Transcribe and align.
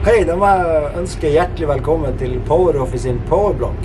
Hei, 0.00 0.22
da 0.24 0.32
må 0.32 0.48
jeg 0.48 0.92
ønske 0.96 1.28
hjertelig 1.28 1.66
velkommen 1.68 2.14
til 2.16 2.38
PowerOffice 2.48 3.02
sin 3.04 3.18
Powerblog. 3.28 3.82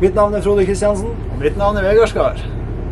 Mitt 0.00 0.14
navn 0.16 0.32
er 0.38 0.40
Frode 0.40 0.62
Kristiansen. 0.64 1.10
Og 1.34 1.42
Mitt 1.42 1.58
navn 1.60 1.76
er 1.76 1.84
Vegard 1.84 2.08
Skar. 2.08 2.40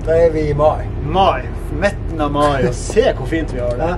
Da 0.05 0.19
er 0.27 0.35
vi 0.35 0.43
i 0.51 0.57
mai. 0.59 0.85
Mai. 1.15 1.47
Midten 1.81 2.21
av 2.21 2.35
mai. 2.35 2.67
Og 2.69 2.77
se 2.77 3.07
hvor 3.17 3.31
fint 3.31 3.55
vi 3.57 3.63
har 3.65 3.81
det. 3.81 3.89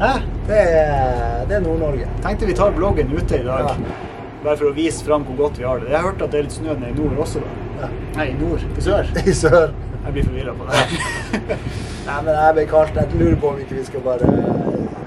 Hæ? 0.00 0.12
Det 0.48 0.62
er, 0.62 1.44
det 1.50 1.58
er 1.58 1.66
Nord-Norge. 1.66 2.08
Tenkte 2.24 2.48
vi 2.48 2.56
tar 2.56 2.72
bloggen 2.78 3.12
ute 3.12 3.42
i 3.42 3.44
dag. 3.44 3.68
Ja. 3.68 4.00
Bare 4.46 4.56
for 4.62 4.70
å 4.70 4.74
vise 4.80 5.04
fram 5.04 5.28
hvor 5.28 5.42
godt 5.42 5.60
vi 5.60 5.68
har 5.68 5.84
det. 5.84 5.92
Jeg 5.92 5.98
har 5.98 6.08
hørt 6.08 6.24
at 6.24 6.32
det 6.32 6.40
er 6.40 6.48
litt 6.48 6.56
snø 6.56 6.72
nede 6.72 6.94
i 6.94 6.96
nord 6.96 7.20
også. 7.26 7.44
da. 7.44 7.68
Ja. 7.84 7.92
Nei, 8.16 8.28
i 8.32 8.38
nord. 8.40 8.64
I 8.72 8.86
sør. 8.88 9.12
I 9.34 9.36
sør. 9.44 9.76
Jeg 9.98 10.16
blir 10.16 10.30
forvirra 10.32 10.56
på 10.56 10.72
det. 10.72 11.60
Nei, 12.08 12.18
men 12.24 12.32
jeg 12.32 12.56
ble 12.56 12.68
kalt 12.72 12.96
Jeg 13.04 13.20
lurer 13.20 13.38
på 13.44 13.52
om 13.52 13.62
ikke 13.66 13.82
vi 13.82 13.88
skal 13.92 14.08
bare 14.08 14.34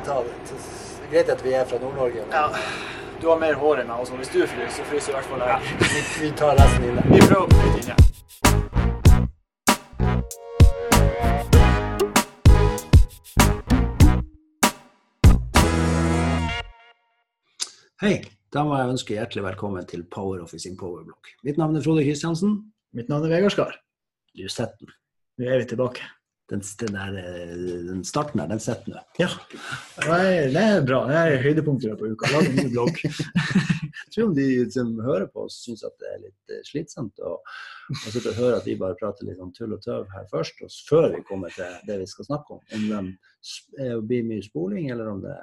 ta 0.06 0.22
det. 0.22 0.75
Greit 1.16 1.30
at 1.32 1.46
vi 1.46 1.54
er 1.56 1.64
fra 1.64 1.78
Nord-Norge, 1.80 2.26
men 2.28 2.34
ja. 2.36 2.50
Du 3.22 3.30
har 3.30 3.38
mer 3.40 3.56
hår 3.56 3.80
enn 3.80 3.88
meg 3.88 4.02
også. 4.04 4.18
Hvis 4.20 4.32
du 4.34 4.42
fryser, 4.52 4.72
så 4.76 4.84
fryser 4.90 5.14
i 5.14 5.16
hvert 5.16 5.30
fall 5.30 5.44
jeg. 5.48 5.60
vi, 5.80 6.00
vi 6.26 6.32
tar 6.36 6.58
resten 6.60 6.84
inne. 6.90 7.04
Vi 7.08 7.20
prøver 7.24 7.46
å 7.46 7.60
litt 7.62 7.78
inne. 7.86 7.96
Hei, 18.04 18.20
da 18.52 18.68
må 18.68 18.76
jeg 18.76 18.92
ønske 18.98 19.16
hjertelig 19.16 19.48
velkommen 19.48 19.88
til 19.88 20.04
Power 20.18 20.44
Office 20.44 20.68
in 20.68 20.76
Powerblock. 20.76 21.32
Mitt 21.48 21.56
navn 21.64 21.80
er 21.80 21.88
Frode 21.88 22.04
Kristiansen. 22.04 22.60
Mitt 22.92 23.08
navn 23.08 23.24
er 23.30 23.38
Vegard 23.38 23.56
Skar. 23.56 23.80
Du 24.36 24.44
setter 24.52 24.84
den. 24.84 24.92
Nå 25.40 25.48
er 25.48 25.64
vi 25.64 25.72
tilbake. 25.72 26.12
Den, 26.50 26.62
den, 26.80 26.94
der, 26.94 27.16
eh, 27.18 27.54
den 27.88 28.04
starten 28.06 28.40
der, 28.40 28.48
den 28.48 28.60
sitter 28.62 28.92
nå. 28.94 29.00
Ja. 29.18 29.30
Det 29.98 30.62
er, 30.62 30.84
bra. 30.86 31.00
Det 31.10 31.18
er 31.18 31.42
høydepunkter 31.42 31.96
på 31.98 32.12
uka. 32.14 32.30
Lag 32.36 32.50
en 32.52 32.60
ny 32.60 32.68
blogg. 32.70 33.00
Jeg 33.02 34.12
tror 34.14 34.28
om 34.28 34.36
de 34.38 34.46
som 34.72 34.92
hører 35.02 35.26
på 35.34 35.48
oss, 35.48 35.58
syns 35.66 35.82
at 35.88 35.96
det 36.04 36.12
er 36.12 36.20
litt 36.28 36.54
eh, 36.54 36.62
slitsomt 36.68 37.24
å, 37.26 37.34
å 37.42 38.14
sitte 38.14 38.30
og 38.30 38.38
høre 38.38 38.60
at 38.60 38.70
vi 38.70 38.78
bare 38.78 38.98
prater 39.00 39.26
litt 39.26 39.40
sånn 39.40 39.56
tull 39.58 39.74
og 39.74 39.82
tøv 39.82 40.06
her 40.14 40.28
først, 40.30 40.62
og 40.62 40.78
før 40.86 41.10
vi 41.16 41.24
kommer 41.26 41.56
til 41.56 41.74
det 41.90 41.98
vi 42.04 42.08
skal 42.14 42.30
snakke 42.30 42.60
om. 42.60 42.62
Om 42.78 42.86
det 42.94 43.02
eh, 43.82 43.98
blir 44.06 44.30
mye 44.30 44.46
spoling, 44.46 44.92
eller 44.94 45.10
om 45.16 45.26
det 45.26 45.36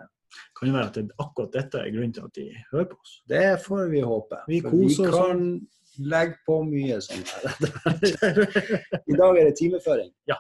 Kan 0.56 0.70
jo 0.70 0.75
være 0.78 0.89
at 0.89 0.94
det, 0.97 1.03
akkurat 1.20 1.53
dette 1.53 1.83
er 1.83 1.91
grunnen 1.92 2.14
til 2.16 2.25
at 2.25 2.39
de 2.39 2.47
hører 2.70 2.87
på 2.89 3.03
oss. 3.03 3.19
Det 3.28 3.44
får 3.66 3.91
vi 3.91 4.06
håpe. 4.06 4.39
Vi 4.48 4.62
koser 4.64 5.11
oss. 5.11 5.19
kan 5.19 5.42
legge 5.98 6.39
på 6.47 6.62
mye 6.64 7.03
sånn 7.05 7.27
her. 7.28 7.50
I 9.11 9.19
dag 9.19 9.42
er 9.42 9.50
det 9.50 9.59
timeføring. 9.59 10.09
Ja. 10.31 10.39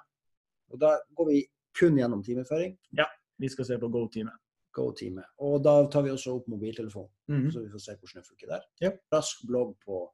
Og 0.72 0.80
da 0.80 0.96
går 1.16 1.28
vi 1.30 1.42
kun 1.78 1.98
gjennom 1.98 2.22
timeføring. 2.24 2.76
Ja, 2.98 3.06
Vi 3.38 3.48
skal 3.48 3.66
se 3.66 3.78
på 3.78 3.88
Go-time. 3.88 4.30
Go-time. 4.72 5.22
Og 5.38 5.62
da 5.64 5.74
tar 5.90 6.02
vi 6.02 6.10
også 6.10 6.36
opp 6.36 6.48
mobiltelefon. 6.48 7.08
-hmm. 7.30 7.50
Så 7.50 7.60
vi 7.60 7.70
får 7.70 7.78
se 7.78 7.92
hvordan 7.92 8.20
det 8.22 8.28
funker 8.28 8.46
der. 8.46 8.62
Yep. 8.82 9.00
Rask 9.12 9.46
blogg 9.46 9.76
på 9.84 10.10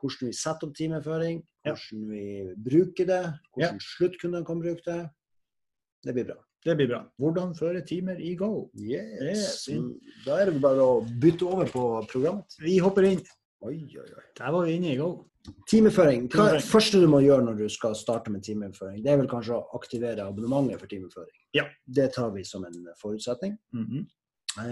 hvordan 0.00 0.28
vi 0.28 0.32
setter 0.32 0.66
opp 0.66 0.74
timeføring, 0.76 1.46
hvordan 1.64 2.08
vi 2.10 2.54
bruker 2.70 3.06
det, 3.06 3.24
hvordan 3.54 3.80
sluttkundene 3.80 4.46
kan 4.46 4.60
bruke 4.60 4.82
det. 4.86 5.08
Det 6.04 6.14
blir 6.14 6.24
bra. 6.24 6.36
Det 6.64 6.76
blir 6.76 6.88
bra. 6.88 7.00
Hvordan 7.18 7.54
føre 7.54 7.80
timer 7.86 8.18
i 8.18 8.34
Go? 8.34 8.70
Yes. 8.74 9.22
Yes. 9.22 9.68
Da 10.26 10.40
er 10.42 10.50
det 10.50 10.60
bare 10.62 10.82
å 10.82 11.00
bytte 11.22 11.46
over 11.46 11.66
på 11.70 11.82
programmet. 12.12 12.58
Vi 12.58 12.78
hopper 12.78 13.02
inn. 13.02 13.22
Oi, 13.64 13.76
oi, 13.96 14.04
oi. 14.04 14.24
Der 14.36 14.52
var 14.52 14.66
vi 14.66 14.74
inne 14.76 14.92
i 14.92 14.96
Go. 14.98 15.08
Timeføring. 15.70 16.26
Hva 16.32 16.50
er 16.50 16.58
det 16.58 16.66
første 16.66 17.00
du 17.00 17.06
må 17.08 17.22
gjøre 17.24 17.46
når 17.46 17.60
du 17.62 17.68
skal 17.72 17.94
starte 17.96 18.32
med 18.34 18.42
timeføring? 18.44 18.98
Det 19.04 19.12
er 19.12 19.20
vel 19.20 19.30
kanskje 19.30 19.56
å 19.56 19.78
aktivere 19.78 20.26
abonnementet 20.26 20.82
for 20.82 20.90
timeføring. 20.90 21.38
Ja. 21.56 21.64
Det 21.86 22.10
tar 22.16 22.34
vi 22.34 22.44
som 22.44 22.66
en 22.68 22.90
forutsetning. 23.00 23.56
Mm 23.72 23.86
-hmm. 23.86 24.06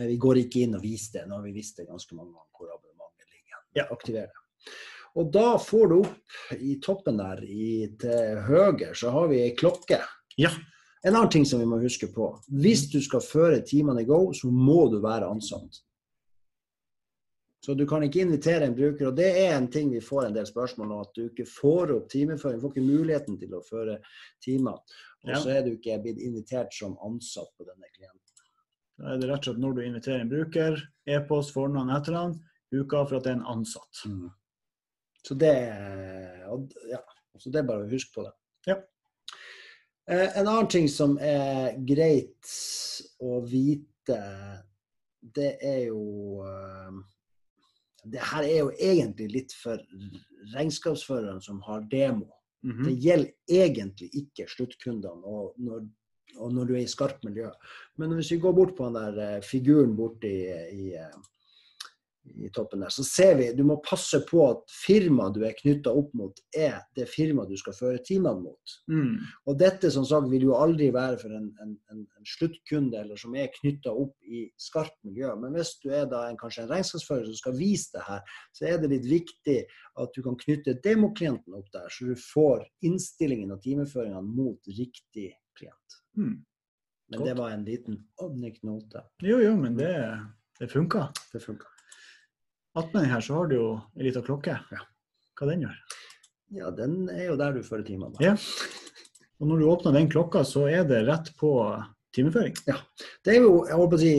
Vi 0.09 0.17
går 0.17 0.37
ikke 0.37 0.61
inn 0.65 0.75
og 0.75 0.83
viser 0.83 1.21
det. 1.21 1.29
Nå 1.29 1.35
har 1.37 1.43
vi 1.43 1.53
visst 1.53 1.77
det 1.77 1.87
ganske 1.89 2.15
mange 2.15 2.33
ganger 2.33 2.53
hvor 2.59 2.69
abonnementet 2.75 3.27
ligger. 3.33 3.57
Ja. 3.75 3.87
Aktiver 3.91 4.21
det. 4.21 4.31
Og 5.15 5.33
da 5.33 5.59
får 5.59 5.89
du 5.89 5.99
opp 6.01 6.53
i 6.59 6.81
toppen 6.83 7.17
der, 7.17 7.45
i, 7.45 7.97
til 8.01 8.41
høyre, 8.49 8.95
så 8.95 9.11
har 9.11 9.29
vi 9.29 9.43
ei 9.43 9.55
klokke. 9.55 10.01
Ja. 10.37 10.51
En 11.05 11.15
annen 11.15 11.31
ting 11.31 11.47
som 11.47 11.61
vi 11.61 11.67
må 11.67 11.79
huske 11.79 12.07
på. 12.07 12.33
Hvis 12.49 12.89
du 12.91 13.01
skal 13.05 13.21
føre 13.21 13.61
timene 13.61 14.03
i 14.03 14.09
Go, 14.09 14.33
så 14.33 14.51
må 14.51 14.89
du 14.91 15.01
være 15.05 15.29
ansatt. 15.31 15.85
Så 17.65 17.73
du 17.75 17.87
kan 17.89 18.03
ikke 18.05 18.21
invitere 18.21 18.67
en 18.69 18.75
bruker, 18.77 19.07
og 19.09 19.17
det 19.17 19.31
er 19.41 19.55
en 19.57 19.71
ting 19.73 19.89
vi 19.95 20.01
får 20.05 20.27
en 20.27 20.35
del 20.37 20.45
spørsmål 20.49 20.91
om, 20.93 20.99
at 21.07 21.15
du 21.17 21.23
ikke 21.31 21.47
får 21.49 21.95
opp 21.95 22.11
timeføring. 22.13 22.59
Du 22.61 22.67
Får 22.67 22.75
ikke 22.75 22.85
muligheten 22.91 23.39
til 23.41 23.55
å 23.57 23.63
føre 23.65 23.95
timer. 24.45 24.83
Og 25.25 25.31
Ja. 25.33 25.39
så 25.41 25.49
er 25.55 25.63
du 25.65 25.71
ikke 25.73 25.97
blitt 26.03 26.21
invitert 26.21 26.75
som 26.77 26.99
ansatt 27.01 27.49
på 27.57 27.65
denne 27.65 27.89
klienten. 27.97 28.21
Da 28.99 29.15
er 29.15 29.19
det 29.19 29.31
rett 29.31 29.39
og 29.49 29.55
slett 29.55 29.63
når 29.63 29.75
du 29.75 29.81
inviterer 29.83 30.21
en 30.21 30.29
bruker, 30.29 30.77
e-post, 31.07 31.55
fornavn, 31.57 31.89
etternavn, 31.97 32.37
uka 32.75 33.07
for 33.09 33.17
at 33.17 33.25
det 33.25 33.33
er 33.33 33.37
en 33.41 33.49
ansatt. 33.57 34.03
Så 35.25 35.35
det, 35.41 35.55
ja, 36.91 37.01
så 37.39 37.51
det 37.51 37.63
er 37.63 37.67
bare 37.71 37.87
å 37.87 37.91
huske 37.91 38.13
på 38.15 38.27
det. 38.27 38.33
Ja. 38.67 38.77
Eh, 40.07 40.39
En 40.39 40.47
annen 40.47 40.69
ting 40.69 40.87
som 40.89 41.17
er 41.19 41.79
greit 41.81 42.53
å 43.25 43.41
vite, 43.49 44.21
det 45.35 45.57
er 45.65 45.87
jo 45.87 46.45
eh, 46.45 47.01
Det 48.05 48.23
her 48.33 48.47
er 48.47 48.59
jo 48.59 48.71
egentlig 48.79 49.29
litt 49.33 49.53
for 49.57 49.81
regnskapsførerne 50.55 51.43
som 51.43 51.61
har 51.67 51.85
demo. 51.91 52.31
Mhm. 52.65 52.85
Det 52.85 52.95
gjelder 53.01 53.61
egentlig 53.65 54.11
ikke 54.23 54.49
sluttkundene 54.49 55.29
og 55.29 55.55
når, 55.61 55.85
og 56.37 56.55
når 56.55 56.69
du 56.69 56.75
er 56.75 56.85
i 56.85 56.91
skarpt 56.91 57.25
miljø. 57.25 57.51
Men 58.01 58.15
hvis 58.17 58.33
vi 58.33 58.41
går 58.43 58.53
bort 58.57 58.77
på 58.77 58.89
den 58.89 58.97
der 59.01 59.37
eh, 59.37 59.43
figuren 59.45 59.97
borti 59.97 60.33
i, 60.73 60.95
eh, 60.97 61.19
i 62.25 62.51
toppen 62.53 62.81
der, 62.81 62.93
så 62.93 63.05
ser 63.05 63.35
vi 63.39 63.51
du 63.57 63.63
må 63.67 63.77
passe 63.85 64.21
på 64.29 64.41
at 64.47 64.63
firmaet 64.73 65.37
du 65.37 65.43
er 65.47 65.57
knytta 65.59 65.93
opp 65.93 66.13
mot, 66.17 66.39
er 66.57 66.79
det 66.97 67.07
firmaet 67.11 67.53
du 67.53 67.59
skal 67.61 67.77
føre 67.77 68.03
timene 68.07 68.41
mot. 68.47 68.77
Mm. 68.91 69.19
Og 69.51 69.59
dette 69.61 69.91
som 69.93 70.07
sagt 70.09 70.31
vil 70.33 70.47
jo 70.49 70.57
aldri 70.57 70.91
være 70.95 71.19
for 71.21 71.35
en, 71.37 71.51
en, 71.63 71.75
en, 71.93 72.01
en 72.05 72.31
sluttkunde 72.35 72.99
eller 73.03 73.21
som 73.21 73.37
er 73.37 73.53
knytta 73.59 73.93
opp 73.93 74.17
i 74.25 74.47
skarpt 74.61 74.97
miljø. 75.07 75.35
Men 75.41 75.57
hvis 75.59 75.75
du 75.85 75.91
er 75.93 76.09
da 76.11 76.25
en, 76.29 76.39
kanskje 76.41 76.65
en 76.65 76.73
regnskapsfører 76.73 77.29
som 77.29 77.41
skal 77.43 77.59
vise 77.59 77.93
det 77.95 78.07
her, 78.09 78.25
så 78.57 78.71
er 78.71 78.81
det 78.81 78.93
litt 78.95 79.11
viktig 79.11 79.59
at 80.01 80.17
du 80.17 80.25
kan 80.25 80.39
knytte 80.41 80.79
demoklienten 80.85 81.59
opp 81.59 81.69
der, 81.75 81.91
så 81.93 82.09
du 82.11 82.25
får 82.33 82.65
innstillingen 82.87 83.53
og 83.55 83.63
timeføringene 83.65 84.25
mot 84.25 84.73
riktig 84.81 85.31
klient. 85.59 86.01
Mm. 86.17 86.41
Men 87.13 87.29
det 87.29 87.37
var 87.37 87.53
en 87.53 87.69
liten 87.69 88.01
anekdote. 88.23 89.05
Jo, 89.23 89.39
jo, 89.43 89.53
men 89.61 89.77
det, 89.77 89.93
det 90.59 90.71
funka. 90.73 91.11
Det 91.33 91.43
funka. 91.45 91.74
Attmed 92.75 93.07
her 93.07 93.21
så 93.23 93.35
har 93.39 93.47
du 93.51 93.55
jo 93.57 93.69
ei 93.99 94.09
lita 94.09 94.23
klokke. 94.25 94.57
Ja. 94.75 94.81
Hva 95.39 95.47
den 95.51 95.63
gjør? 95.63 95.77
Ja, 96.55 96.71
den 96.75 97.09
er 97.11 97.29
jo 97.29 97.37
der 97.39 97.55
du 97.55 97.63
fører 97.67 97.85
timene. 97.87 98.19
Ja. 98.23 98.35
Og 99.41 99.49
når 99.51 99.61
du 99.61 99.67
åpner 99.71 99.95
den 99.97 100.11
klokka, 100.11 100.45
så 100.47 100.67
er 100.71 100.87
det 100.89 101.05
rett 101.09 101.33
på 101.39 101.51
timeføring. 102.15 102.55
Ja. 102.71 102.77
Det 103.25 103.37
er 103.37 103.43
jo 103.47 103.65
jeg 103.69 103.79
håper 103.79 103.99
å 103.99 104.03
si, 104.03 104.13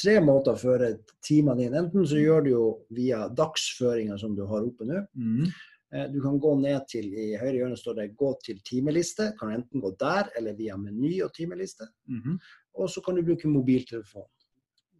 tre 0.00 0.16
måter 0.22 0.54
å 0.54 0.60
føre 0.60 0.90
timene 1.24 1.66
inn. 1.66 1.76
Enten 1.78 2.06
så 2.10 2.18
gjør 2.18 2.46
du 2.46 2.50
jo 2.50 2.64
via 2.94 3.24
dagsføringa 3.30 4.18
som 4.22 4.34
du 4.38 4.42
har 4.50 4.66
oppe 4.66 4.86
nå. 4.88 5.04
Mm. 5.14 5.46
Eh, 5.94 6.06
Du 6.10 6.20
kan 6.22 6.38
gå 6.42 6.54
ned 6.60 6.86
til 6.90 7.10
i 7.10 7.32
høyre 7.38 7.58
hjørne 7.60 7.78
står 7.78 7.94
det 8.00 8.16
'gå 8.16 8.30
til 8.42 8.58
timeliste'. 8.66 9.36
Kan 9.38 9.54
enten 9.54 9.80
gå 9.80 9.96
der 9.98 10.30
eller 10.36 10.54
via 10.54 10.76
meny 10.76 11.22
og 11.22 11.32
timeliste. 11.34 11.86
Mhm. 12.08 12.38
Og 12.74 12.90
så 12.90 13.00
kan 13.04 13.14
du 13.14 13.22
bruke 13.22 13.46
mobiltelefon 13.46 14.26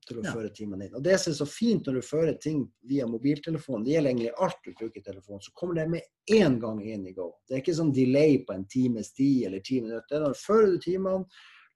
til 0.06 0.18
å 0.20 0.24
Ja. 0.24 0.32
føre 0.32 0.50
timene 0.54 0.84
inn. 0.86 0.94
Og 0.94 1.02
Det 1.02 1.18
som 1.20 1.30
er 1.32 1.36
så 1.36 1.46
fint 1.48 1.84
når 1.86 1.94
du 1.94 2.00
fører 2.02 2.34
ting 2.40 2.70
via 2.84 3.06
mobiltelefon, 3.06 3.84
det 3.84 3.92
gjelder 3.94 4.10
egentlig 4.10 4.32
alt 4.38 4.56
du 4.64 4.72
bruker 4.72 5.00
telefon, 5.02 5.40
så 5.40 5.50
kommer 5.54 5.74
det 5.74 5.88
med 5.90 6.02
én 6.30 6.58
gang 6.60 6.80
inn 6.84 7.06
i 7.06 7.12
Go. 7.12 7.32
Det 7.48 7.54
er 7.56 7.60
ikke 7.62 7.74
sånn 7.80 7.92
delay 7.94 8.38
på 8.44 8.54
en 8.54 8.64
times 8.66 9.12
tid 9.12 9.46
eller 9.46 9.60
ti 9.60 9.80
minutter. 9.80 10.16
Er 10.16 10.20
Når 10.20 10.34
fører 10.36 10.66
du 10.72 10.78
timene, 10.78 11.26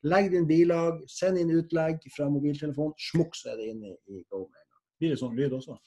legg 0.04 0.30
din 0.30 0.46
bilag, 0.46 1.02
send 1.08 1.38
inn 1.38 1.50
utlegg 1.50 2.00
fra 2.14 2.28
mobiltelefon, 2.30 2.92
smukk, 2.98 3.34
så 3.34 3.50
er 3.52 3.56
det 3.56 3.68
inne 3.74 3.96
i 4.08 4.22
Go. 4.30 4.38
med 4.46 4.60
en 4.60 4.68
gang. 4.70 4.82
Blir 5.00 5.10
det 5.10 5.18
sånn 5.18 5.36
lyd 5.36 5.52
også? 5.52 5.78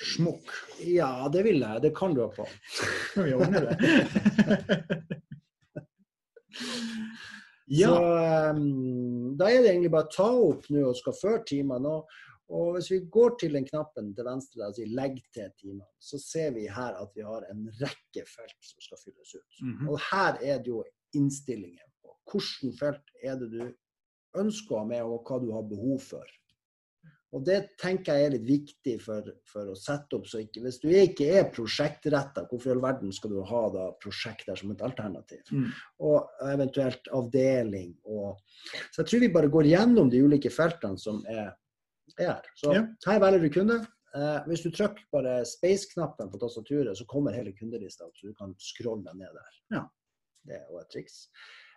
Smukk. 0.00 0.48
Ja, 0.86 1.28
det 1.28 1.42
vil 1.44 1.60
jeg. 1.60 1.80
Det 1.82 1.94
kan 1.94 2.14
du 2.14 2.20
ha 2.22 2.28
på. 2.28 2.46
Vi 3.16 3.32
ordner 3.34 3.60
det? 3.66 3.76
ja. 7.68 7.88
Så 7.88 8.02
ja. 8.02 8.52
Da 9.40 9.50
er 9.50 9.62
det 9.62 9.72
egentlig 9.72 9.92
bare 9.94 10.08
å 10.08 10.14
ta 10.14 10.28
opp 10.50 10.68
nå 10.72 10.84
og 10.90 10.98
skal 10.98 11.16
føre 11.16 11.42
timene. 11.48 11.92
Og, 11.96 12.16
og 12.50 12.72
hvis 12.76 12.90
vi 12.92 13.00
går 13.16 13.36
til 13.40 13.58
den 13.58 13.66
knappen 13.68 14.10
til 14.16 14.26
venstre 14.26 14.66
og 14.66 14.78
sier 14.78 14.90
'legg 14.90 15.20
til 15.34 15.52
timene', 15.60 15.92
så 15.98 16.18
ser 16.22 16.50
vi 16.56 16.66
her 16.68 16.98
at 16.98 17.14
vi 17.16 17.26
har 17.26 17.46
en 17.50 17.68
rekke 17.80 18.24
felt 18.26 18.58
som 18.72 18.86
skal 18.86 19.02
fylles 19.04 19.36
ut. 19.36 19.62
Mhm. 19.62 19.88
Og 19.88 20.00
her 20.10 20.40
er 20.42 20.58
det 20.58 20.72
jo 20.74 20.82
innstillingen 21.14 21.88
på 22.02 22.16
hvilket 22.32 22.78
felt 22.78 23.16
er 23.22 23.38
det 23.40 23.50
du 23.54 23.62
ønsker 24.38 24.76
å 24.76 24.82
ha 24.84 24.90
med, 24.92 25.02
og 25.02 25.26
hva 25.26 25.40
du 25.42 25.50
har 25.54 25.66
behov 25.66 25.98
for. 26.04 26.36
Og 27.32 27.44
Det 27.46 27.76
tenker 27.78 28.16
jeg 28.18 28.26
er 28.26 28.32
litt 28.34 28.46
viktig 28.48 28.96
for, 29.04 29.22
for 29.46 29.70
å 29.70 29.76
sette 29.78 30.16
opp. 30.18 30.26
så 30.26 30.40
ikke, 30.42 30.62
Hvis 30.64 30.80
du 30.82 30.88
ikke 30.90 31.28
er 31.38 31.50
prosjektretta, 31.54 32.46
hvorfor 32.50 32.72
i 32.72 32.74
all 32.74 32.82
verden 32.82 33.12
skal 33.14 33.30
du 33.30 33.42
ha 33.46 33.62
da 33.70 33.84
prosjekter 34.02 34.58
som 34.58 34.72
et 34.74 34.82
alternativ? 34.82 35.44
Mm. 35.54 35.68
Og 36.00 36.42
eventuelt 36.50 37.06
avdeling. 37.14 37.94
Og, 38.10 38.36
så 38.90 39.02
jeg 39.04 39.06
tror 39.12 39.20
vi 39.20 39.32
bare 39.38 39.52
går 39.52 39.70
gjennom 39.70 40.10
de 40.10 40.24
ulike 40.26 40.50
feltene 40.50 40.98
som 40.98 41.22
er 41.30 41.52
er 42.18 42.26
her. 42.34 42.42
Så 42.58 42.74
Ja. 42.74 42.82
her 43.06 43.20
velger 43.20 43.40
du 43.40 43.50
kunde. 43.50 43.86
Eh, 44.14 44.40
hvis 44.48 44.62
du 44.64 44.70
trykker 44.70 45.04
bare 45.12 45.44
space-knappen 45.46 46.30
på 46.30 46.38
tastaturet, 46.42 46.96
så 46.98 47.06
kommer 47.06 47.32
hele 47.32 47.52
kundelista 47.52 48.04
opp, 48.04 48.16
så 48.16 48.26
du 48.26 48.34
kan 48.34 48.54
scrolle 48.58 49.14
ned 49.14 49.30
der. 49.32 49.52
Ja. 49.70 49.84
Det 50.44 50.56
er 50.56 50.66
også 50.66 50.80
et 50.80 50.90
triks. 50.90 51.28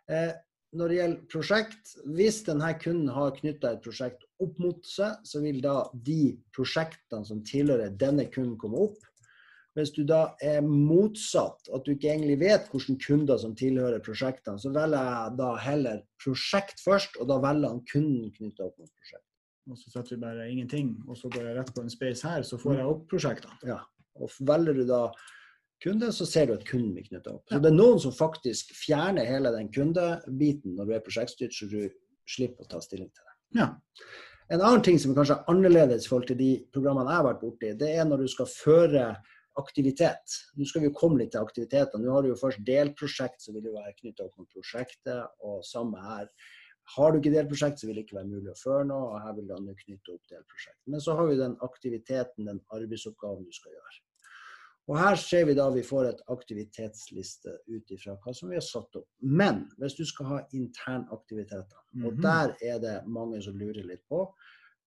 Eh, 0.10 0.34
når 0.74 0.90
det 0.90 0.98
gjelder 0.98 1.32
prosjekt, 1.32 1.96
hvis 2.18 2.42
denne 2.48 2.70
kunden 2.82 3.10
har 3.14 3.34
knytta 3.38 3.74
et 3.76 3.82
prosjekt 3.86 4.26
opp 4.44 4.60
mot 4.62 4.86
seg, 4.88 5.20
så 5.28 5.42
vil 5.44 5.60
da 5.64 5.84
de 6.06 6.36
prosjektene 6.56 7.28
som 7.28 7.44
tilhører 7.48 7.94
denne 8.00 8.26
kunden, 8.34 8.58
komme 8.60 8.82
opp. 8.88 8.98
Hvis 9.78 9.94
du 9.96 10.04
da 10.06 10.36
er 10.46 10.62
motsatt, 10.66 11.70
at 11.74 11.86
du 11.86 11.96
ikke 11.96 12.12
egentlig 12.12 12.38
vet 12.44 12.68
hvilke 12.70 12.98
kunder 13.02 13.40
som 13.42 13.56
tilhører 13.58 14.04
prosjektene, 14.06 14.62
så 14.62 14.70
velger 14.74 15.08
jeg 15.10 15.38
da 15.40 15.52
heller 15.64 16.04
prosjekt 16.22 16.84
først, 16.84 17.18
og 17.22 17.30
da 17.32 17.40
velger 17.42 17.74
han 17.74 17.86
kunden 17.90 18.34
knytta 18.36 18.68
opp 18.68 18.76
mot 18.82 18.92
prosjekt. 18.92 19.26
Og 19.72 19.80
så 19.80 19.94
setter 19.94 20.16
vi 20.16 20.24
bare 20.26 20.50
ingenting, 20.52 20.92
og 21.08 21.18
så 21.18 21.32
går 21.32 21.48
jeg 21.48 21.58
rett 21.58 21.74
på 21.74 21.86
en 21.86 21.94
space 21.94 22.28
her, 22.28 22.46
så 22.46 22.60
får 22.62 22.82
jeg 22.82 22.92
opp 22.94 23.08
prosjektene. 23.14 23.58
Ja. 23.70 23.80
Og 24.22 24.30
velger 24.46 24.78
du 24.78 24.84
da 24.86 25.08
kunde, 25.84 26.12
så 26.16 26.28
ser 26.30 26.48
du 26.50 26.56
at 26.56 26.66
kunden 26.68 26.94
blir 26.96 27.06
knytta 27.08 27.36
opp. 27.36 27.46
Så 27.52 27.60
det 27.62 27.70
er 27.72 27.76
noen 27.76 28.00
som 28.02 28.16
faktisk 28.16 28.72
fjerner 28.78 29.28
hele 29.30 29.52
den 29.56 29.70
kundebiten 29.74 30.78
når 30.78 30.90
du 30.90 30.96
er 30.98 31.06
prosjektstyrt, 31.06 31.56
så 31.56 31.70
du 31.72 31.82
slipper 32.30 32.66
å 32.66 32.72
ta 32.72 32.82
stilling 32.84 33.12
til 33.12 33.28
det. 33.28 33.36
Ja. 33.60 33.70
En 34.54 34.62
annen 34.62 34.84
ting 34.86 35.00
som 35.00 35.14
er 35.14 35.22
kanskje 35.22 35.40
annerledes 35.52 36.06
i 36.06 36.12
forhold 36.12 36.28
til 36.32 36.40
de 36.40 36.50
programmene 36.76 37.12
jeg 37.12 37.22
har 37.22 37.30
vært 37.30 37.44
borti, 37.44 37.72
det 37.80 37.94
er 37.96 38.10
når 38.10 38.26
du 38.26 38.32
skal 38.32 38.50
føre 38.50 39.06
aktivitet. 39.60 40.36
Nå 40.58 40.66
skal 40.68 40.84
vi 40.84 40.90
jo 40.90 40.98
komme 40.98 41.22
litt 41.22 41.32
til 41.36 41.44
aktiviteter. 41.44 42.02
Nå 42.02 42.12
har 42.16 42.26
du 42.26 42.32
jo 42.32 42.40
først 42.40 42.64
delprosjekt, 42.68 43.44
så 43.44 43.54
vil 43.54 43.70
jo 43.70 43.76
være 43.78 43.96
knytta 44.00 44.26
opp 44.26 44.38
mot 44.42 44.50
prosjektet, 44.56 45.40
og 45.46 45.62
samme 45.68 46.02
her. 46.02 46.30
Har 46.96 47.14
du 47.14 47.20
ikke 47.20 47.36
delprosjekt, 47.36 47.80
så 47.80 47.88
vil 47.88 48.00
det 48.00 48.08
ikke 48.08 48.18
være 48.20 48.32
mulig 48.32 48.52
å 48.52 48.60
føre 48.60 48.88
noe, 48.90 49.14
og 49.14 49.22
her 49.24 49.38
vil 49.38 49.52
du 49.52 49.76
knytte 49.86 50.16
opp 50.16 50.32
delprosjekt. 50.32 50.80
Men 50.90 51.04
så 51.06 51.16
har 51.20 51.30
vi 51.30 51.38
den 51.40 51.56
aktiviteten, 51.64 52.50
den 52.50 52.64
arbeidsoppgaven 52.76 53.46
du 53.48 53.56
skal 53.56 53.78
gjøre. 53.78 54.02
Og 54.92 54.98
her 55.00 55.16
ser 55.16 55.46
vi 55.48 55.54
da 55.56 55.70
vi 55.72 55.82
får 55.88 56.10
et 56.10 56.22
aktivitetsliste 56.34 57.54
ut 57.72 57.92
ifra 57.96 58.18
hva 58.20 58.34
som 58.36 58.50
vi 58.52 58.58
har 58.58 58.66
satt 58.66 58.98
opp. 59.00 59.08
Men 59.22 59.70
hvis 59.80 59.96
du 59.96 60.04
skal 60.06 60.26
ha 60.26 60.40
internaktiviteter, 60.52 61.80
og 62.04 62.14
Mhm. 62.14 62.22
der 62.22 62.56
er 62.62 62.80
det 62.80 63.08
mange 63.08 63.42
som 63.42 63.56
lurer 63.58 63.84
litt 63.84 64.04
på 64.10 64.26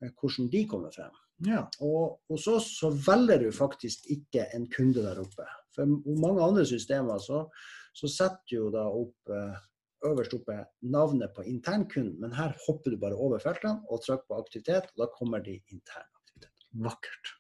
eh, 0.03 0.11
hvordan 0.21 0.51
de 0.51 0.67
kommer 0.69 0.91
frem. 0.93 1.13
Ja. 1.47 1.67
Og 1.81 2.21
hos 2.29 2.47
oss 2.49 2.79
så 2.81 2.91
velger 2.91 3.39
du 3.39 3.51
faktisk 3.53 4.05
ikke 4.13 4.47
en 4.55 4.69
kunde 4.69 5.03
der 5.03 5.19
oppe. 5.21 5.47
For 5.75 5.87
mange 5.87 6.43
andre 6.43 6.65
systemer 6.67 7.19
så, 7.19 7.49
så 7.95 8.09
setter 8.09 8.57
jo 8.57 8.71
da 8.71 8.85
opp 8.89 9.33
eh, 9.33 9.57
øverst 10.05 10.35
oppe 10.35 10.67
navnet 10.83 11.33
på 11.35 11.43
internkunden, 11.49 12.21
men 12.21 12.33
her 12.33 12.55
hopper 12.67 12.91
du 12.91 12.97
bare 13.01 13.17
over 13.17 13.39
feltene 13.39 13.83
og 13.91 14.03
trykker 14.05 14.29
på 14.29 14.39
aktivitet, 14.45 14.91
og 14.93 15.07
da 15.07 15.07
kommer 15.19 15.41
de 15.41 15.57
interne 15.73 16.13
aktivitetene. 16.21 16.85
Vakkert. 16.85 17.33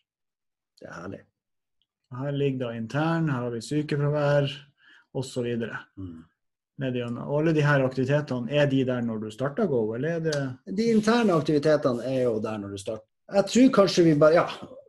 Det 0.80 0.88
er 0.88 0.92
herlig. 1.02 1.20
Her 2.14 2.30
ligger 2.30 2.68
det 2.68 2.76
intern, 2.76 3.28
her 3.28 3.42
har 3.42 3.50
vi 3.50 3.60
sykefravær 3.60 4.50
osv. 5.14 5.48
Mm. 5.96 6.22
Og 6.78 7.38
alle 7.40 7.54
de 7.56 7.64
her 7.64 7.84
aktivitetene, 7.84 8.52
er 8.52 8.66
de 8.70 8.84
der 8.84 9.00
når 9.00 9.18
du 9.24 9.30
starter 9.30 9.66
Go, 9.66 9.94
eller 9.94 10.08
er 10.08 10.20
det 10.20 10.76
De 10.76 10.90
interne 10.92 11.32
aktivitetene 11.32 12.04
er 12.04 12.22
jo 12.22 12.38
der 12.40 12.58
når 12.58 12.68
du 12.68 12.78
starter. 12.78 13.06
Jeg 13.34 13.44
tror 13.50 13.72
kanskje 13.74 14.04
vi 14.04 14.14
bare 14.14 14.34
Ja, 14.34 14.46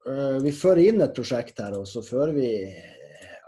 øh, 0.07 0.43
vi 0.43 0.51
fører 0.51 0.83
inn 0.83 1.01
et 1.01 1.15
prosjekt 1.15 1.59
her, 1.59 1.73
og 1.79 1.87
så 1.87 2.03
fører 2.05 2.35
vi 2.35 2.49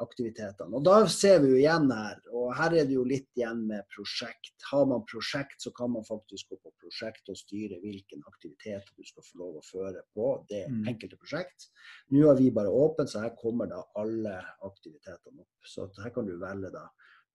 aktivitetene. 0.04 0.72
Og 0.75 0.84
da 0.86 0.96
ser 1.12 1.40
vi 1.44 1.51
jo 1.54 1.57
igjen 1.60 1.90
her, 1.92 2.22
og 2.31 2.54
her 2.57 2.75
er 2.80 2.88
det 2.88 2.96
jo 2.96 3.04
litt 3.07 3.28
igjen 3.38 3.66
med 3.68 3.84
prosjekt. 3.94 4.54
Har 4.72 4.86
man 4.90 5.04
prosjekt, 5.10 5.57
så 5.63 5.72
kan 5.75 5.92
man 5.92 6.06
faktisk 6.07 6.50
gå 6.54 6.60
på 6.63 6.72
prosjekt 6.81 7.30
og 7.30 7.38
styre 7.40 7.80
hvilken 7.84 8.24
aktivitet 8.31 8.88
du 8.96 9.04
skal 9.07 9.25
få 9.28 9.42
lov 9.44 9.60
å 9.60 9.66
føre 9.68 10.04
på 10.16 10.31
det 10.50 10.66
Mm. 10.69 10.88
enkelte 10.94 11.18
prosjekt. 11.19 11.69
Nå 12.12 12.28
har 12.28 12.36
vi 12.40 12.50
bare 12.51 12.72
åpent, 12.72 13.10
så 13.10 13.22
her 13.22 13.36
kommer 13.42 13.68
da 13.68 13.84
alle 13.96 14.40
aktivitetene 14.63 15.42
opp. 15.42 15.56
Så 15.66 15.90
her 16.04 16.10
kan 16.16 16.25
du 16.25 16.38
velge 16.40 16.72
da, 16.72 16.88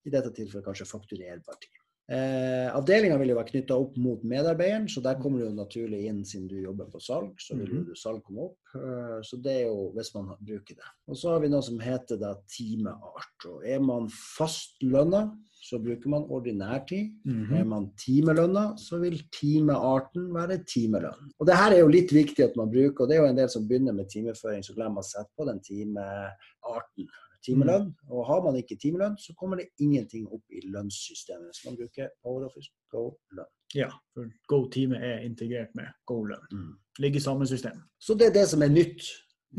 i 0.07 0.11
dette 0.11 0.33
tilfellet 0.35 0.65
kanskje 0.65 0.87
fakturerbar 0.89 1.61
tid. 1.61 1.84
Eh, 2.13 2.69
Avdelinga 2.77 3.17
vil 3.17 3.31
jo 3.33 3.37
være 3.39 3.49
knytta 3.49 3.77
opp 3.81 3.95
mot 3.97 4.21
medarbeideren, 4.29 4.85
så 4.93 5.01
der 5.01 5.15
kommer 5.23 5.39
du 5.41 5.47
jo 5.47 5.55
naturlig 5.57 6.03
inn 6.11 6.19
siden 6.25 6.49
du 6.51 6.59
jobber 6.61 6.91
på 6.93 7.01
salg. 7.01 7.33
Så 7.41 7.57
vil 7.57 7.67
jo 7.71 7.81
Mhm. 7.81 7.87
du 7.87 7.95
salg 7.95 8.23
komme 8.23 8.45
opp. 8.51 8.59
Eh, 8.75 9.21
så 9.23 9.41
det 9.41 9.53
er 9.63 9.67
jo 9.69 9.91
hvis 9.95 10.15
man 10.15 10.37
bruker 10.39 10.75
det. 10.77 10.91
Og 11.09 11.17
så 11.17 11.31
har 11.33 11.41
vi 11.41 11.49
noe 11.49 11.63
som 11.63 11.79
heter 11.79 12.19
da 12.21 12.35
timeart. 12.47 13.47
Og 13.49 13.65
er 13.65 13.81
man 13.81 14.09
fastlønna, 14.09 15.33
så 15.65 15.79
bruker 15.83 16.09
man 16.11 16.25
ordinær 16.29 16.87
tid. 16.87 17.11
-hmm. 17.27 17.59
Er 17.61 17.65
man 17.65 17.91
timelønna, 17.97 18.77
så 18.77 18.99
vil 19.01 19.23
timearten 19.33 20.29
være 20.35 20.59
timelønn. 20.67 21.33
Og 21.41 21.47
det 21.47 21.57
her 21.57 21.71
er 21.73 21.79
jo 21.81 21.89
litt 21.89 22.11
viktig 22.13 22.45
at 22.45 22.55
man 22.57 22.69
bruker, 22.71 23.01
og 23.05 23.09
det 23.09 23.17
er 23.17 23.23
jo 23.23 23.29
en 23.31 23.37
del 23.37 23.49
som 23.49 23.67
begynner 23.67 23.93
med 23.95 24.11
timeføring, 24.11 24.63
så 24.63 24.75
glemmer 24.75 24.95
man 24.95 25.03
å 25.03 25.09
sette 25.09 25.31
på 25.39 25.47
den 25.47 25.61
timearten. 25.61 27.09
Timelønn. 27.45 27.91
Og 28.11 28.27
har 28.29 28.41
man 28.45 28.57
ikke 28.57 28.79
timelønn, 28.81 29.19
så 29.21 29.35
kommer 29.39 29.61
det 29.61 29.69
ingenting 29.83 30.27
opp 30.33 30.45
i 30.51 30.63
lønnssystemet. 30.65 31.57
Så 31.57 31.69
man 31.69 31.79
bruker 31.81 32.11
PowerOffice 32.25 32.73
Go 32.93 33.11
lønn. 33.37 33.51
Ja, 33.75 33.91
for 34.15 34.31
Go 34.49 34.69
time 34.71 35.01
er 35.03 35.25
integrert 35.27 35.75
med 35.75 35.91
Go-lønn. 36.07 36.47
Mm. 36.53 36.75
Ligger 37.03 37.21
i 37.21 37.23
samme 37.25 37.47
system. 37.47 37.81
Så 37.99 38.15
det 38.15 38.31
er 38.31 38.37
det 38.37 38.49
som 38.49 38.63
er 38.63 38.71
nytt. 38.71 39.09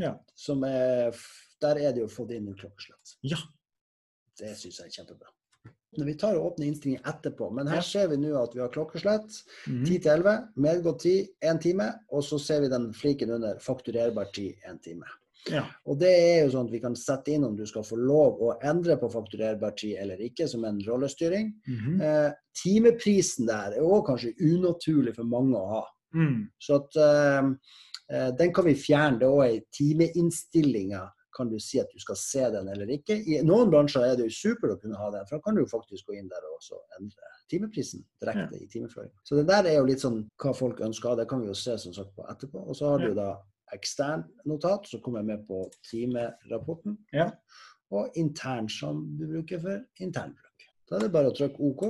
Ja. 0.00 0.14
Som 0.36 0.64
er, 0.64 1.16
der 1.60 1.80
er 1.80 1.92
det 1.92 2.00
jo 2.04 2.08
fått 2.12 2.32
inn 2.36 2.48
en 2.48 2.56
klokkeslett. 2.56 3.16
Ja. 3.24 3.40
Det 4.40 4.54
syns 4.56 4.80
jeg 4.80 4.88
er 4.88 4.94
kjempebra. 5.00 5.32
Vi 5.96 6.14
tar 6.20 6.36
og 6.36 6.50
åpner 6.50 6.66
innstillingen 6.68 7.04
etterpå, 7.08 7.48
men 7.56 7.68
her 7.72 7.84
ser 7.84 8.10
vi 8.10 8.18
nå 8.20 8.34
at 8.36 8.52
vi 8.56 8.60
har 8.60 8.72
klokkeslett. 8.72 9.38
Mhm. 9.66 9.84
10 9.84 10.00
til 10.04 10.10
11, 10.12 10.34
medgått 10.56 11.00
tid 11.06 11.30
én 11.44 11.60
time, 11.62 11.86
og 12.12 12.24
så 12.24 12.38
ser 12.42 12.60
vi 12.64 12.72
den 12.72 12.90
fliken 12.94 13.32
under 13.36 13.60
fakturerbar 13.64 14.32
tid 14.34 14.60
én 14.68 14.80
time. 14.84 15.08
Ja. 15.52 15.62
Og 15.86 15.98
det 16.00 16.10
er 16.10 16.38
jo 16.44 16.52
sånn 16.54 16.68
at 16.68 16.74
vi 16.74 16.80
kan 16.82 16.96
sette 16.98 17.34
inn 17.34 17.44
om 17.46 17.56
du 17.56 17.64
skal 17.68 17.84
få 17.86 17.98
lov 18.00 18.40
å 18.42 18.54
endre 18.66 18.96
på 18.98 19.10
fakturerbar 19.12 19.76
tid 19.78 20.00
eller 20.02 20.22
ikke, 20.26 20.48
som 20.50 20.64
en 20.66 20.80
rollestyring. 20.86 21.52
Mhm. 21.68 22.00
Eh, 22.02 22.30
timeprisen 22.62 23.46
der 23.46 23.76
er 23.76 23.84
òg 23.84 24.06
kanskje 24.08 24.34
unaturlig 24.40 25.14
for 25.18 25.28
mange 25.28 25.58
å 25.58 25.66
ha. 25.74 25.84
Mm. 26.16 26.46
Så 26.62 26.80
at 26.80 26.96
eh, 27.02 27.50
eh, 28.12 28.30
den 28.38 28.54
kan 28.54 28.66
vi 28.66 28.74
fjerne. 28.78 29.20
Det 29.20 29.28
er 29.28 29.36
òg 29.36 29.44
ei 29.46 29.60
timeinnstillinga 29.76 31.04
kan 31.36 31.50
du 31.52 31.58
si 31.60 31.78
at 31.80 31.90
du 31.92 32.00
skal 32.00 32.16
se 32.16 32.44
den 32.54 32.68
eller 32.72 32.90
ikke. 32.94 33.18
I 33.28 33.42
noen 33.44 33.68
bransjer 33.72 34.06
er 34.06 34.14
det 34.16 34.30
jo 34.30 34.36
supert 34.38 34.72
å 34.72 34.78
kunne 34.80 34.96
ha 34.96 35.10
den, 35.12 35.26
for 35.28 35.36
da 35.36 35.44
kan 35.44 35.56
du 35.56 35.62
jo 35.62 35.68
faktisk 35.68 36.08
gå 36.08 36.16
inn 36.16 36.30
der 36.30 36.46
og 36.48 36.56
også 36.56 36.78
endre 36.98 37.34
timeprisen 37.52 38.06
direkte 38.24 38.56
i 38.56 38.68
timeføring. 38.72 39.12
Så 39.26 39.36
det 39.38 39.44
der 39.50 39.68
er 39.68 39.76
jo 39.76 39.88
litt 39.90 40.02
sånn 40.02 40.22
hva 40.42 40.54
folk 40.56 40.80
ønsker. 40.86 41.18
Det 41.18 41.28
kan 41.30 41.44
vi 41.44 41.50
jo 41.50 41.58
se 41.58 41.76
som 41.82 41.94
sagt 41.94 42.14
på 42.16 42.24
etterpå. 42.32 42.64
Og 42.64 42.78
så 42.78 42.94
har 42.94 43.04
du 43.04 43.12
da 43.18 43.34
ekstern 43.74 44.26
notat, 44.46 44.86
så 44.90 45.00
kommer 45.02 45.22
jeg 45.22 45.30
med 45.32 45.46
på 45.48 45.64
timerapporten. 45.90 46.98
Ja. 47.14 47.30
Og 47.94 48.14
intern, 48.18 48.68
som 48.70 49.04
du 49.18 49.26
bruker 49.30 49.62
for 49.62 50.02
internbruk. 50.02 50.68
Da 50.86 50.98
er 50.98 51.06
det 51.06 51.14
bare 51.14 51.30
å 51.32 51.34
trykke 51.34 51.62
OK, 51.66 51.84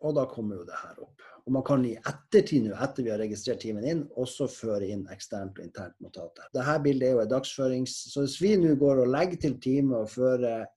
og 0.00 0.16
da 0.16 0.24
kommer 0.30 0.60
jo 0.60 0.66
det 0.68 0.78
her 0.80 1.02
opp. 1.04 1.24
Og 1.46 1.54
man 1.56 1.64
kan 1.66 1.84
i 1.84 1.96
ettertid, 1.96 2.66
nå, 2.66 2.74
etter 2.78 3.04
vi 3.04 3.12
har 3.12 3.20
registrert 3.20 3.62
timen 3.64 3.86
inn, 3.86 4.02
også 4.20 4.46
føre 4.50 4.88
inn 4.88 5.06
eksternt 5.12 5.58
og 5.58 5.66
internt 5.66 5.96
notatet. 6.04 6.46
Dette 6.54 6.76
bildet 6.84 7.08
er 7.08 7.16
jo 7.16 7.24
en 7.24 7.32
dagsførings... 7.32 7.96
Så 8.12 8.24
hvis 8.24 8.38
vi 8.42 8.52
nå 8.60 8.76
går 8.80 9.02
og 9.04 9.10
legger 9.10 9.40
til 9.42 9.56
time 9.62 10.02
og 10.02 10.12
fører 10.12 10.68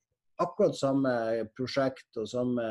akkurat 0.41 0.75
samme 0.75 1.13
prosjekt 1.55 2.17
og 2.19 2.27
samme 2.29 2.65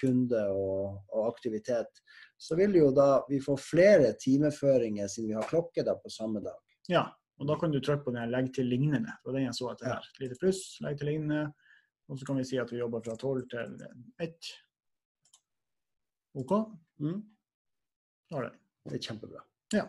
kunde 0.00 0.42
og, 0.52 0.98
og 1.14 1.28
aktivitet, 1.30 2.02
så 2.40 2.56
vil 2.56 2.76
jo 2.78 2.90
da 2.96 3.08
vi 3.28 3.40
få 3.44 3.56
flere 3.60 4.14
timeføringer 4.20 5.08
siden 5.12 5.28
vi 5.32 5.36
har 5.36 5.48
klokke 5.48 5.84
da 5.86 5.96
på 6.00 6.12
samme 6.12 6.42
dag. 6.44 6.60
ja. 6.88 7.08
Og 7.40 7.46
da 7.48 7.54
kan 7.56 7.72
du 7.72 7.78
trykke 7.80 8.04
på 8.04 8.12
den 8.12 8.20
her 8.20 8.28
'legg 8.28 8.50
til 8.52 8.66
lignende'. 8.68 9.16
Det 9.16 9.24
var 9.24 9.32
den 9.32 9.46
jeg 9.46 9.54
så 9.56 9.70
etter 9.70 9.86
her. 9.88 10.04
Et 10.04 10.18
lite 10.20 10.36
pluss, 10.40 10.58
legg 10.84 10.98
til 10.98 11.06
lignende. 11.08 11.52
Og 12.08 12.18
så 12.18 12.26
kan 12.26 12.36
vi 12.36 12.44
si 12.44 12.58
at 12.60 12.72
vi 12.72 12.78
jobber 12.78 13.00
fra 13.00 13.16
12 13.16 13.48
til 13.48 13.78
1. 14.20 14.50
OK? 16.34 16.52
Mm. 16.98 17.22
Da 18.30 18.36
er 18.36 18.42
det. 18.42 18.52
Det 18.84 18.98
er 18.98 19.04
kjempebra. 19.06 19.40
Ja. 19.72 19.86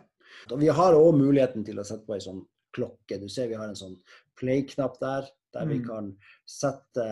Og 0.52 0.60
vi 0.60 0.72
har 0.72 0.96
òg 0.96 1.18
muligheten 1.18 1.66
til 1.66 1.80
å 1.82 1.84
sette 1.84 2.08
på 2.08 2.16
ei 2.16 2.24
sånn 2.24 2.40
klokke. 2.72 3.20
Du 3.20 3.28
ser 3.28 3.52
vi 3.52 3.60
har 3.60 3.68
en 3.68 3.76
sånn 3.76 3.98
play-knapp 4.40 4.96
der, 5.02 5.28
der 5.54 5.66
vi 5.68 5.80
Mm. 5.80 5.86
kan 5.88 6.18
sette 6.48 7.06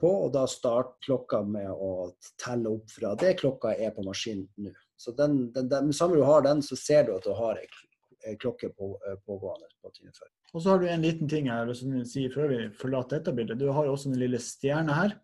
på, 0.00 0.10
og 0.24 0.32
da 0.32 0.44
starte 0.46 0.94
klokka 1.06 1.42
med 1.46 1.68
å 1.70 2.12
telle 2.38 2.68
opp 2.70 2.90
fra 2.90 3.14
det 3.18 3.36
klokka 3.40 3.74
er 3.78 3.90
på 3.90 4.04
maskinen 4.06 4.48
nå. 4.58 4.72
Så 4.96 5.12
den, 5.16 5.50
den, 5.52 5.68
den, 5.68 5.92
samme 5.92 6.14
du 6.16 6.22
har 6.22 6.42
den, 6.42 6.62
så 6.62 6.76
ser 6.78 7.04
du 7.04 7.16
at 7.16 7.24
du 7.26 7.32
har 7.34 7.56
ei 7.58 7.66
kl- 7.66 7.90
ei 8.30 8.36
klokke 8.36 8.70
på, 8.72 8.94
eh, 9.06 9.16
pågående 9.26 9.66
på 9.82 9.90
timeføring. 9.92 10.32
Og 10.54 10.62
så 10.62 10.70
har 10.70 10.78
du 10.78 10.86
en 10.88 11.02
liten 11.02 11.28
ting 11.28 11.46
jeg 11.46 11.54
har 11.54 11.66
lyst 11.66 11.82
til 11.82 12.00
å 12.00 12.06
si 12.06 12.28
før 12.28 12.48
vi 12.48 12.68
forlater 12.78 13.18
dette 13.18 13.34
bildet. 13.36 13.58
Du 13.58 13.66
har 13.72 13.84
jo 13.84 13.92
også 13.92 14.10
den 14.12 14.20
lille 14.22 14.38
stjerna 14.38 14.94
her. 14.94 15.16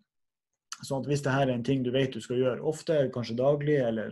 Sånn 0.82 1.00
at 1.04 1.06
hvis 1.08 1.22
det 1.22 1.32
her 1.32 1.46
er 1.48 1.54
en 1.54 1.62
ting 1.62 1.82
du 1.84 1.90
vet 1.92 2.12
du 2.12 2.20
skal 2.20 2.36
gjøre 2.36 2.60
ofte, 2.66 3.10
kanskje 3.14 3.36
daglig, 3.38 3.78
eller 3.86 4.10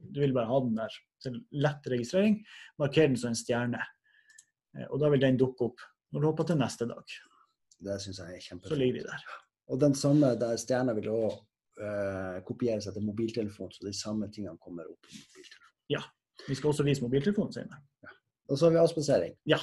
du 0.00 0.20
vil 0.20 0.32
bare 0.32 0.46
ha 0.46 0.60
den 0.60 0.74
der 0.76 0.88
til 1.22 1.40
lett 1.52 1.82
registrering, 1.90 2.38
marker 2.78 3.08
den 3.08 3.16
som 3.16 3.28
en 3.30 3.34
stjerne. 3.34 3.82
Eh, 4.78 4.86
Og 4.90 5.00
da 5.00 5.08
vil 5.10 5.20
den 5.20 5.36
dukke 5.36 5.64
opp 5.72 5.78
når 6.12 6.20
du 6.20 6.26
hopper 6.30 6.44
til 6.46 6.56
neste 6.56 6.86
dag. 6.88 7.04
Det 7.80 8.00
syns 8.00 8.18
jeg 8.18 8.26
er 8.36 8.40
Så 8.40 8.48
kjempefint. 8.50 8.78
ligger 8.78 9.00
de 9.02 9.08
der. 9.08 9.24
Og 9.68 9.80
den 9.80 9.94
samme 9.94 10.34
der 10.38 10.56
stjerna 10.56 10.92
vil 10.94 11.08
òg 11.10 11.40
kopiere 12.46 12.80
seg 12.80 12.94
til 12.94 13.02
mobiltelefon, 13.02 13.70
så 13.74 13.82
de 13.82 13.92
samme 13.92 14.28
tingene 14.30 14.58
kommer 14.62 14.86
opp 14.86 15.00
på 15.02 15.42
Ja, 15.90 16.00
Vi 16.48 16.54
skal 16.54 16.70
også 16.70 16.84
vise 16.84 17.02
mobiltelefonen 17.02 17.52
senere. 17.52 17.80
Og 18.48 18.58
så 18.58 18.66
har 18.66 18.70
vi 18.70 18.78
avspasering. 18.78 19.34
Ja. 19.46 19.58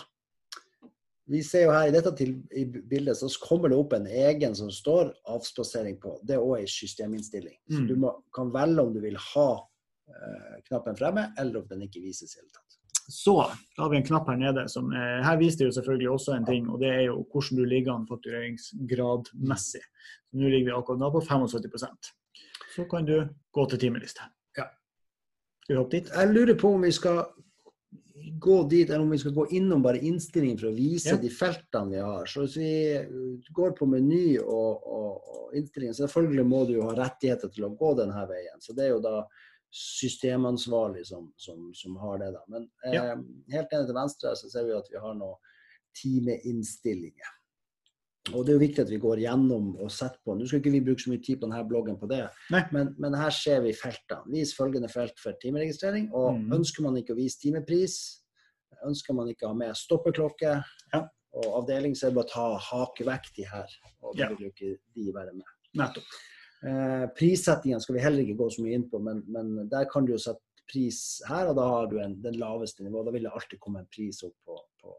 Vi 1.28 1.42
ser 1.44 1.64
jo 1.68 1.72
her 1.72 1.88
i 1.88 1.92
dette 1.92 2.12
til, 2.18 2.34
i 2.52 2.66
bildet 2.66 3.16
så 3.18 3.30
kommer 3.40 3.70
det 3.70 3.78
opp 3.78 3.94
en 3.94 4.08
egen 4.08 4.56
som 4.58 4.70
står 4.74 5.14
avspasering 5.30 6.00
på. 6.02 6.18
Det 6.28 6.36
er 6.36 6.44
òg 6.44 6.60
ei 6.60 6.68
systeminnstilling. 6.68 7.58
Så 7.70 7.80
Mm. 7.80 7.88
du 7.88 7.96
må, 7.96 8.12
kan 8.36 8.52
velge 8.52 8.82
om 8.82 8.94
du 8.94 9.00
vil 9.00 9.16
ha 9.16 9.50
uh, 9.62 10.56
knappen 10.68 10.98
fremme, 10.98 11.34
eller 11.38 11.62
om 11.62 11.68
den 11.68 11.82
ikke 11.88 12.02
vises 12.02 12.36
i 12.36 12.40
det 12.40 12.44
hele 12.44 12.52
tatt. 12.58 12.78
Så 13.10 13.34
da 13.76 13.84
har 13.84 13.90
vi 13.92 13.98
en 13.98 14.06
knapp 14.08 14.28
her 14.30 14.38
nede. 14.38 14.68
som 14.70 14.92
eh, 14.94 15.20
Her 15.26 15.38
viser 15.40 15.58
det 15.64 15.70
jo 15.72 15.78
selvfølgelig 15.80 16.10
også 16.12 16.36
en 16.38 16.46
ting, 16.46 16.70
og 16.70 16.80
det 16.80 16.90
er 16.90 17.02
jo 17.10 17.22
hvordan 17.32 17.58
du 17.58 17.66
ligger 17.66 17.94
an 17.96 18.08
faktureringsgradmessig. 18.10 19.82
Nå 20.34 20.48
ligger 20.50 20.72
vi 20.72 20.78
akkurat 20.78 21.00
nå 21.02 21.12
på 21.12 21.22
75% 21.28 22.12
Så 22.76 22.86
kan 22.90 23.06
du 23.06 23.18
gå 23.52 23.66
til 23.70 23.80
timeliste. 23.80 24.22
Ja. 24.58 24.70
Skal 25.64 25.76
vi 25.76 25.80
hoppe 25.82 25.98
dit? 25.98 26.12
Jeg 26.16 26.34
lurer 26.34 26.56
på 26.60 26.74
om 26.76 26.82
vi 26.88 26.92
skal 26.96 27.26
gå 28.42 28.64
dit, 28.70 28.90
eller 28.90 29.02
om 29.04 29.12
vi 29.12 29.18
skal 29.18 29.34
gå 29.36 29.48
innom 29.58 29.82
bare 29.84 30.00
innstillingen 30.00 30.58
for 30.60 30.70
å 30.70 30.76
vise 30.76 31.10
Ja. 31.16 31.18
de 31.18 31.30
feltene 31.30 31.90
vi 31.92 32.00
har. 32.00 32.26
Så 32.26 32.46
hvis 32.46 32.58
vi 32.58 32.74
går 33.54 33.72
på 33.78 33.86
meny 33.90 34.38
og, 34.40 34.88
og, 34.88 35.30
og 35.36 35.56
innstillingen, 35.58 35.98
selvfølgelig 35.98 36.46
må 36.48 36.66
du 36.66 36.74
jo 36.78 36.88
ha 36.88 36.96
rettigheter 36.96 37.52
til 37.52 37.66
å 37.68 37.74
gå 37.76 37.94
denne 38.00 38.24
veien. 38.30 38.62
Så 38.62 38.74
det 38.78 38.86
er 38.88 38.94
jo 38.96 39.02
da 39.04 39.26
systemansvarlig 39.72 41.06
som, 41.08 41.30
som, 41.40 41.70
som 41.74 41.96
har 42.02 42.18
det. 42.20 42.32
da. 42.36 42.42
Men 42.48 42.70
eh, 42.86 42.96
Ja. 42.98 43.04
helt 43.56 43.72
nede 43.72 43.86
til 43.88 43.96
venstre 43.96 44.36
så 44.36 44.50
ser 44.52 44.66
vi 44.68 44.76
at 44.76 44.90
vi 44.92 45.00
har 45.00 45.14
noen 45.16 45.38
timeinnstillinger. 45.98 47.38
Og 48.36 48.46
det 48.46 48.52
er 48.52 48.58
jo 48.60 48.62
viktig 48.62 48.82
at 48.84 48.92
vi 48.94 49.00
går 49.02 49.20
gjennom 49.24 49.72
og 49.82 49.90
setter 49.92 50.20
på. 50.24 50.36
Nå 50.38 50.46
skal 50.46 50.60
ikke 50.62 50.74
vi 50.76 50.84
bruke 50.86 51.02
så 51.02 51.10
mye 51.10 51.24
tid 51.26 51.40
på 51.42 51.48
denne 51.48 51.64
bloggen 51.68 51.98
på 51.98 52.06
det, 52.12 52.20
men, 52.54 52.92
men 53.02 53.16
her 53.18 53.34
ser 53.34 53.64
vi 53.66 53.72
feltene. 53.74 54.30
Vis 54.30 54.52
følgende 54.54 54.92
felt 54.94 55.18
for 55.20 55.34
timeregistrering. 55.42 56.12
Og 56.14 56.38
mm. 56.38 56.52
ønsker 56.60 56.86
man 56.86 57.00
ikke 57.02 57.16
å 57.16 57.18
vise 57.18 57.42
timepris, 57.42 57.96
ønsker 58.86 59.18
man 59.18 59.32
ikke 59.32 59.48
å 59.48 59.54
ha 59.56 59.58
med 59.58 59.74
stoppeklokke 59.78 60.54
Ja. 60.94 61.02
og 61.34 61.48
avdeling, 61.64 61.96
så 61.98 62.08
er 62.08 62.14
det 62.14 62.20
bare 62.20 62.30
å 62.30 62.34
ta 62.36 62.46
hake 62.70 63.08
vekk 63.10 63.32
de 63.40 63.48
her. 63.50 63.74
Og 64.06 64.14
da 64.20 64.30
vil 64.36 64.46
jo 64.46 64.54
ikke 64.54 64.72
de 65.00 65.08
være 65.18 65.34
med. 65.34 65.50
Nettopp. 65.82 66.14
Eh, 66.62 67.06
prissettingen 67.18 67.82
skal 67.82 67.96
vi 67.98 68.02
heller 68.04 68.22
ikke 68.26 68.38
gå 68.44 68.50
så 68.54 68.62
mye 68.66 68.78
inn 68.78 68.88
på, 68.90 69.00
men, 69.02 69.24
men 69.34 69.68
der 69.72 69.88
kan 69.90 70.06
du 70.06 70.14
jo 70.14 70.20
sette 70.22 70.42
pris 70.72 71.22
her, 71.28 71.50
og 71.52 71.56
da 71.58 71.64
har 71.68 71.88
du 71.92 71.98
en, 72.00 72.14
den 72.24 72.38
laveste 72.40 72.84
nivået. 72.86 73.08
Da 73.10 73.16
vil 73.16 73.26
det 73.28 73.32
alltid 73.36 73.60
komme 73.64 73.82
en 73.82 73.90
pris 73.92 74.22
opp 74.24 74.36
på, 74.48 74.60
på, 74.84 74.94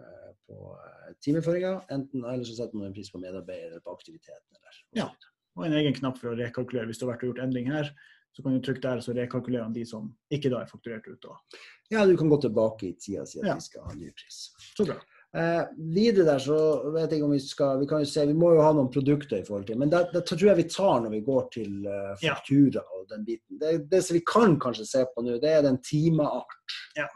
eh, 0.00 0.32
på 0.48 0.58
eh, 0.80 1.12
timeføringa. 1.24 1.76
Enten 1.94 2.24
eller 2.24 2.44
så 2.48 2.56
setter 2.58 2.76
man 2.80 2.90
en 2.90 2.96
pris 2.96 3.12
på 3.14 3.20
medarbeider 3.22 3.70
eller 3.70 3.84
på 3.86 3.94
aktiviteten. 3.94 4.50
Eller, 4.58 4.82
Ja. 4.98 5.08
Og 5.54 5.68
en 5.68 5.76
egen 5.78 5.94
knapp 5.94 6.18
for 6.18 6.32
å 6.32 6.36
rekalkulere. 6.36 6.88
Hvis 6.90 6.98
du 6.98 7.04
har 7.06 7.12
vært 7.14 7.22
og 7.22 7.28
gjort 7.30 7.44
endring 7.44 7.68
her, 7.70 7.92
så 8.34 8.42
kan 8.42 8.56
du 8.56 8.64
trykke 8.66 8.82
der, 8.82 9.00
så 9.06 9.12
rekalkulerer 9.14 9.62
han 9.68 9.72
de 9.76 9.84
som 9.86 10.08
ikke 10.34 10.50
da 10.50 10.64
er 10.64 10.66
fakturert 10.66 11.06
ut. 11.06 11.28
Og. 11.30 11.58
ja, 11.94 12.02
du 12.10 12.16
kan 12.18 12.28
gå 12.32 12.40
tilbake 12.42 12.88
i 12.88 12.96
tida 12.98 13.22
og 13.22 13.28
si 13.30 13.38
at 13.38 13.46
Ja. 13.46 13.54
vi 13.54 13.62
skal 13.68 13.84
ha 13.86 13.92
ny 13.94 14.10
pris. 14.10 14.40
Så 14.74 14.84
bra. 14.88 14.96
Eh, 15.34 15.62
videre 15.90 16.28
der 16.28 16.38
så 16.38 16.56
vet 16.94 17.10
jeg 17.10 17.18
ikke 17.18 17.26
om 17.26 17.32
vi 17.34 17.40
skal 17.42 17.80
Vi 17.80 17.86
kan 17.90 18.04
jo 18.04 18.06
se, 18.06 18.22
vi 18.28 18.36
må 18.38 18.52
jo 18.54 18.60
ha 18.62 18.68
noen 18.70 18.90
produkter 18.94 19.40
i 19.40 19.46
forhold 19.46 19.64
til 19.66 19.80
Men 19.80 19.90
det, 19.90 20.04
det 20.12 20.20
tror 20.28 20.44
jeg 20.46 20.60
vi 20.60 20.66
tar 20.70 21.00
når 21.02 21.10
vi 21.10 21.24
går 21.26 21.48
til 21.56 21.72
Ja. 21.88 22.04
faktura 22.36 22.84
og 22.94 23.08
den 23.10 23.24
biten. 23.26 23.58
Det, 23.58 23.72
det 23.90 24.04
som 24.06 24.14
vi 24.14 24.22
kan 24.30 24.54
kanskje 24.62 24.86
se 24.86 25.02
på 25.10 25.24
nå, 25.26 25.40
det 25.42 25.50
er 25.50 25.66
den 25.66 25.80
timeart. 25.82 26.76
Ja. 26.96 27.08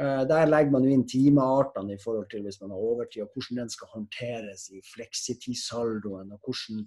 Eh, 0.00 0.22
der 0.24 0.48
legger 0.48 0.72
man 0.72 0.86
jo 0.88 0.94
inn 0.96 1.04
timeartene 1.04 1.92
i 1.98 2.00
forhold 2.00 2.30
til 2.32 2.46
hvis 2.46 2.60
man 2.62 2.72
har 2.72 2.80
overtid, 2.80 3.26
og 3.26 3.34
hvordan 3.34 3.60
den 3.60 3.70
skal 3.74 3.92
håndteres 3.92 4.70
i 4.72 4.80
fleksitidssaldoen. 4.94 6.32
og 6.32 6.40
hvordan 6.40 6.86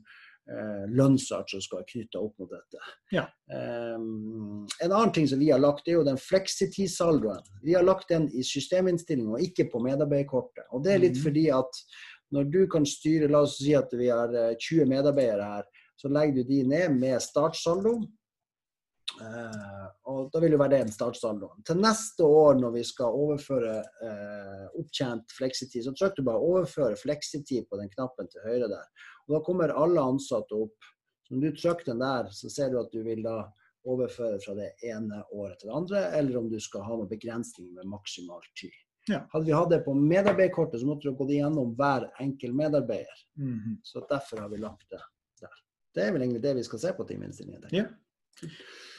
lønnsart 0.94 1.50
som 1.50 1.62
skal 1.64 1.80
være 1.80 1.90
knytta 1.90 2.20
opp 2.22 2.42
mot 2.42 2.52
dette. 2.52 2.82
Ja. 3.16 3.24
Eh, 3.52 3.96
en 3.98 4.92
annen 4.92 5.14
ting 5.16 5.30
som 5.30 5.42
vi 5.42 5.50
har 5.50 5.62
lagt, 5.62 5.88
er 5.88 5.98
jo 5.98 6.08
den 6.08 6.20
fleksitidsalderen. 6.22 7.46
Vi 7.66 7.74
har 7.74 7.86
lagt 7.86 8.12
den 8.14 8.28
i 8.30 8.44
systeminnstilling 8.46 9.32
og 9.34 9.42
ikke 9.42 9.70
på 9.72 9.82
medarbeiderkortet. 9.86 10.68
Og 10.72 10.86
det 10.86 10.94
er 10.94 11.02
litt 11.08 11.18
mm. 11.18 11.24
fordi 11.26 11.48
at 11.56 11.82
når 12.36 12.52
du 12.54 12.62
kan 12.72 12.86
styre, 12.90 13.30
la 13.32 13.44
oss 13.46 13.58
si 13.62 13.74
at 13.78 13.92
vi 13.96 14.12
har 14.12 14.34
eh, 14.34 14.54
20 14.60 14.90
medarbeidere 14.92 15.50
her, 15.56 15.66
så 15.96 16.12
legger 16.12 16.42
du 16.42 16.50
de 16.52 16.62
ned 16.68 16.98
med 17.00 17.22
startsaldo. 17.24 18.00
Eh, 19.22 19.88
og 20.12 20.32
da 20.34 20.42
vil 20.44 20.56
jo 20.56 20.60
være 20.60 20.74
det 20.74 20.80
en 20.86 20.94
startsaldo. 20.94 21.52
Til 21.68 21.80
neste 21.80 22.26
år 22.26 22.58
når 22.60 22.74
vi 22.76 22.84
skal 22.88 23.16
overføre 23.16 23.76
uh, 24.02 24.66
opptjent 24.82 25.36
fleksitid, 25.38 25.86
så 25.86 25.94
trykker 25.96 26.20
du 26.20 26.30
bare 26.30 26.42
'overføre 26.42 26.98
fleksitid' 27.00 27.70
på 27.70 27.80
den 27.80 27.92
knappen 27.94 28.28
til 28.32 28.44
høyre 28.48 28.68
der. 28.72 28.88
Og 29.28 29.38
Da 29.38 29.44
kommer 29.46 29.76
alle 29.76 30.02
ansatte 30.02 30.58
opp. 30.58 30.90
Så 31.28 31.36
når 31.36 31.42
du 31.42 31.62
trykker 31.62 31.92
den 31.92 32.04
der, 32.04 32.30
så 32.32 32.50
ser 32.50 32.70
du 32.70 32.80
at 32.80 32.92
du 32.92 33.04
vil 33.04 33.24
da 33.24 33.46
overføre 33.86 34.40
fra 34.42 34.56
det 34.58 34.72
ene 34.84 35.24
året 35.32 35.60
til 35.60 35.70
det 35.70 35.76
andre, 35.76 36.02
eller 36.18 36.38
om 36.38 36.50
du 36.50 36.60
skal 36.60 36.82
ha 36.82 36.98
noen 36.98 37.10
begrensning 37.10 37.74
med 37.74 37.90
maksimal 37.90 38.42
tid. 38.60 38.74
Ja. 39.10 39.22
Hadde 39.32 39.46
vi 39.46 39.54
hatt 39.54 39.70
det 39.70 39.84
på 39.86 39.94
medarbeiderkortet, 39.94 40.82
så 40.82 40.88
måtte 40.90 41.10
du 41.10 41.18
gått 41.18 41.34
igjennom 41.36 41.76
hver 41.78 42.08
enkel 42.22 42.54
medarbeider. 42.58 43.20
Mhm. 43.38 43.80
Så 43.84 44.02
derfor 44.10 44.42
har 44.42 44.50
vi 44.50 44.58
lagt 44.58 44.90
det 44.90 45.02
der. 45.42 45.62
Det 45.96 46.04
er 46.04 46.12
vel 46.12 46.26
egentlig 46.26 46.42
det 46.42 46.56
vi 46.58 46.64
skal 46.64 46.80
se 46.80 46.94
på 46.94 47.06
timeinnstillingen. 47.08 47.70
Ja. 47.72 47.86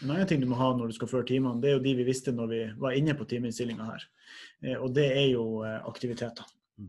En 0.03 0.11
annen 0.11 0.27
ting 0.29 0.41
du 0.41 0.49
må 0.49 0.59
ha 0.61 0.71
når 0.77 0.91
du 0.91 0.97
skal 0.97 1.11
føre 1.11 1.27
timene, 1.29 1.61
det 1.63 1.71
er 1.71 1.77
jo 1.79 1.85
de 1.85 1.95
vi 1.99 2.07
visste 2.09 2.35
når 2.35 2.51
vi 2.53 2.61
var 2.81 2.97
inne 2.99 3.15
på 3.17 3.27
timeinnstillinga 3.29 3.89
her. 3.89 4.07
Eh, 4.63 4.77
Og 4.77 4.93
det 4.97 5.07
er 5.13 5.29
jo 5.33 5.63
eh, 5.65 5.81
aktiviteter. 5.89 6.45
Du 6.77 6.89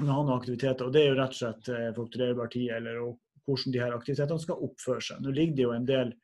Vi 0.00 0.08
har 0.08 0.24
noen 0.24 0.36
aktiviteter, 0.36 0.86
og 0.86 0.92
det 0.92 1.02
er 1.02 1.12
jo 1.12 1.18
rett 1.20 1.36
og 1.36 1.40
slett 1.40 1.68
eh, 1.72 1.90
fakturerbar 1.96 2.52
tid, 2.52 2.70
eller 2.78 3.00
hvordan 3.44 3.72
de 3.72 3.82
her 3.82 3.96
aktivitetene 3.96 4.40
skal 4.40 4.64
oppføre 4.68 5.04
seg. 5.04 5.20
Nå 5.20 5.34
ligger 5.36 5.56
det 5.56 5.66
jo 5.66 5.74
en 5.76 5.88
del 5.88 6.14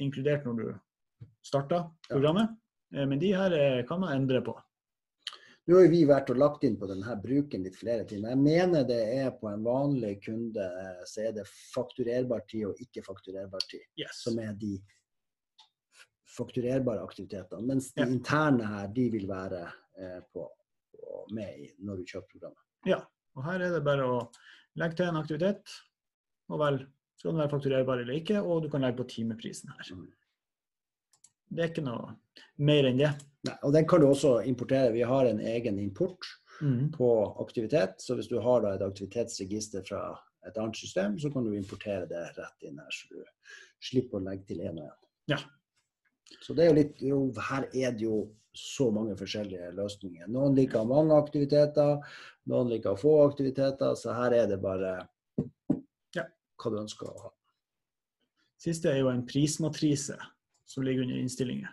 inkludert 0.00 0.46
når 0.48 0.60
du 0.60 1.24
starter 1.44 1.88
programmet, 2.08 2.56
men 2.90 3.20
de 3.20 3.28
her 3.36 3.52
kan 3.86 4.00
man 4.00 4.14
endre 4.16 4.40
på. 4.42 4.54
Nå 5.70 5.76
har 5.78 5.90
vi 5.92 6.00
vært 6.08 6.30
og 6.32 6.38
lagt 6.40 6.64
inn 6.66 6.74
på 6.80 6.86
denne 6.90 7.12
bruken 7.22 7.62
litt 7.62 7.76
flere 7.78 8.02
timer. 8.08 8.32
Jeg 8.32 8.42
mener 8.42 8.86
det 8.88 9.02
er 9.20 9.28
på 9.38 9.46
en 9.46 9.60
vanlig 9.62 10.16
kunde 10.24 10.64
eh, 10.66 11.04
så 11.06 11.28
er 11.28 11.36
det 11.36 11.44
fakturerbar 11.46 12.42
tid 12.50 12.64
og 12.72 12.80
ikke 12.82 13.04
fakturerbar 13.06 13.62
tid, 13.70 13.84
Yes. 14.00 14.24
som 14.24 14.40
er 14.42 14.56
de 14.58 14.72
fakturerbare 16.34 17.04
aktivitetene. 17.06 17.62
Mens 17.70 17.92
de 17.94 18.02
interne 18.02 18.66
her, 18.66 18.90
de 18.96 19.06
vil 19.14 19.28
være 19.30 19.62
eh, 19.62 20.18
på, 20.34 20.48
på, 20.96 21.22
med 21.38 21.62
i 21.62 21.70
når 21.86 22.02
du 22.02 22.14
kjøper 22.16 22.32
programmet. 22.34 22.66
Ja, 22.90 23.04
og 23.38 23.46
her 23.46 23.62
er 23.62 23.76
det 23.76 23.84
bare 23.86 24.10
å 24.10 24.20
legge 24.80 24.98
til 24.98 25.12
en 25.12 25.20
aktivitet, 25.22 25.76
og 26.50 26.64
vel, 26.64 26.80
skal 27.20 27.36
den 27.36 27.44
være 27.44 27.54
fakturerbar 27.54 28.02
eller 28.02 28.18
ikke, 28.18 28.42
og 28.42 28.64
du 28.66 28.72
kan 28.72 28.82
legge 28.82 29.04
på 29.04 29.10
timeprisen 29.14 29.70
her. 29.76 29.94
Mm. 29.94 30.08
Det 31.50 31.64
er 31.64 31.70
ikke 31.72 31.84
noe 31.84 32.14
mer 32.62 32.86
enn 32.90 33.00
det. 33.00 33.10
Nei, 33.48 33.56
og 33.66 33.72
den 33.74 33.86
kan 33.88 34.02
du 34.02 34.06
også 34.10 34.36
importere. 34.46 34.92
Vi 34.94 35.02
har 35.06 35.26
en 35.26 35.40
egen 35.40 35.78
import 35.82 36.26
på 36.94 37.08
aktivitet. 37.42 38.02
Så 38.04 38.14
hvis 38.18 38.28
du 38.28 38.38
har 38.44 38.60
da 38.62 38.74
et 38.76 38.84
aktivitetsregister 38.84 39.82
fra 39.86 40.02
et 40.46 40.56
annet 40.60 40.76
system, 40.76 41.18
så 41.18 41.30
kan 41.32 41.44
du 41.44 41.54
importere 41.56 42.06
det 42.08 42.20
rett 42.36 42.66
inn 42.68 42.78
her, 42.80 42.92
så 42.92 43.08
du 43.12 43.24
slipper 43.80 44.20
å 44.20 44.24
legge 44.24 44.46
til 44.50 44.60
én 44.64 44.78
og 44.78 44.86
én. 44.86 44.98
Ja. 45.34 45.38
Så 46.40 46.54
det 46.54 46.64
er 46.64 46.70
jo 46.70 46.76
litt 46.78 47.00
jo, 47.02 47.18
Her 47.48 47.66
er 47.72 47.92
det 47.96 48.04
jo 48.06 48.18
så 48.56 48.90
mange 48.94 49.16
forskjellige 49.18 49.70
løsninger. 49.76 50.28
Noen 50.32 50.56
liker 50.56 50.84
mange 50.88 51.16
aktiviteter, 51.16 52.00
noen 52.50 52.70
liker 52.72 52.96
få 52.98 53.16
aktiviteter. 53.28 53.94
Så 53.98 54.14
her 54.14 54.32
er 54.36 54.46
det 54.50 54.60
bare 54.62 55.08
Ja. 56.16 56.24
hva 56.58 56.70
du 56.70 56.78
ønsker 56.80 57.08
å 57.10 57.22
ha. 57.24 57.30
Siste 58.60 58.90
er 58.92 58.98
jo 59.00 59.08
en 59.08 59.24
prismatrise 59.26 60.18
som 60.70 60.86
ligger 60.86 61.02
under 61.02 61.18
innstillinger. 61.18 61.70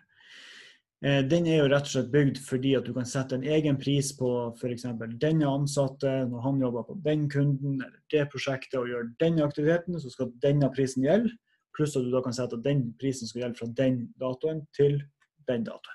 Eh, 1.06 1.24
Den 1.30 1.46
er 1.46 1.60
jo 1.62 1.70
rett 1.70 1.86
og 1.86 1.94
slett 1.94 2.14
bygd 2.14 2.40
fordi 2.42 2.74
at 2.78 2.88
du 2.88 2.94
kan 2.96 3.06
sette 3.06 3.38
en 3.38 3.46
egen 3.46 3.78
pris 3.78 4.10
på 4.18 4.32
f.eks. 4.58 4.88
denne 5.22 5.50
ansatte 5.50 6.14
når 6.32 6.46
han 6.46 6.64
jobber 6.64 6.88
på 6.88 6.98
den 7.06 7.28
kunden 7.30 7.78
eller 7.82 8.00
det 8.14 8.30
prosjektet 8.34 8.80
og 8.80 8.90
gjør 8.90 9.12
den 9.22 9.44
aktiviteten, 9.46 10.00
så 10.02 10.10
skal 10.10 10.34
denne 10.42 10.72
prisen 10.74 11.06
gjelde. 11.06 11.36
Pluss 11.78 11.94
at 11.96 12.08
du 12.08 12.10
da 12.10 12.24
kan 12.26 12.34
sette 12.34 12.58
at 12.58 12.66
den 12.66 12.90
prisen 12.98 13.30
skal 13.30 13.46
gjelde 13.46 13.60
fra 13.60 13.70
den 13.78 14.02
datoen 14.18 14.66
til 14.74 14.98
den 15.48 15.68
datoen. 15.68 15.94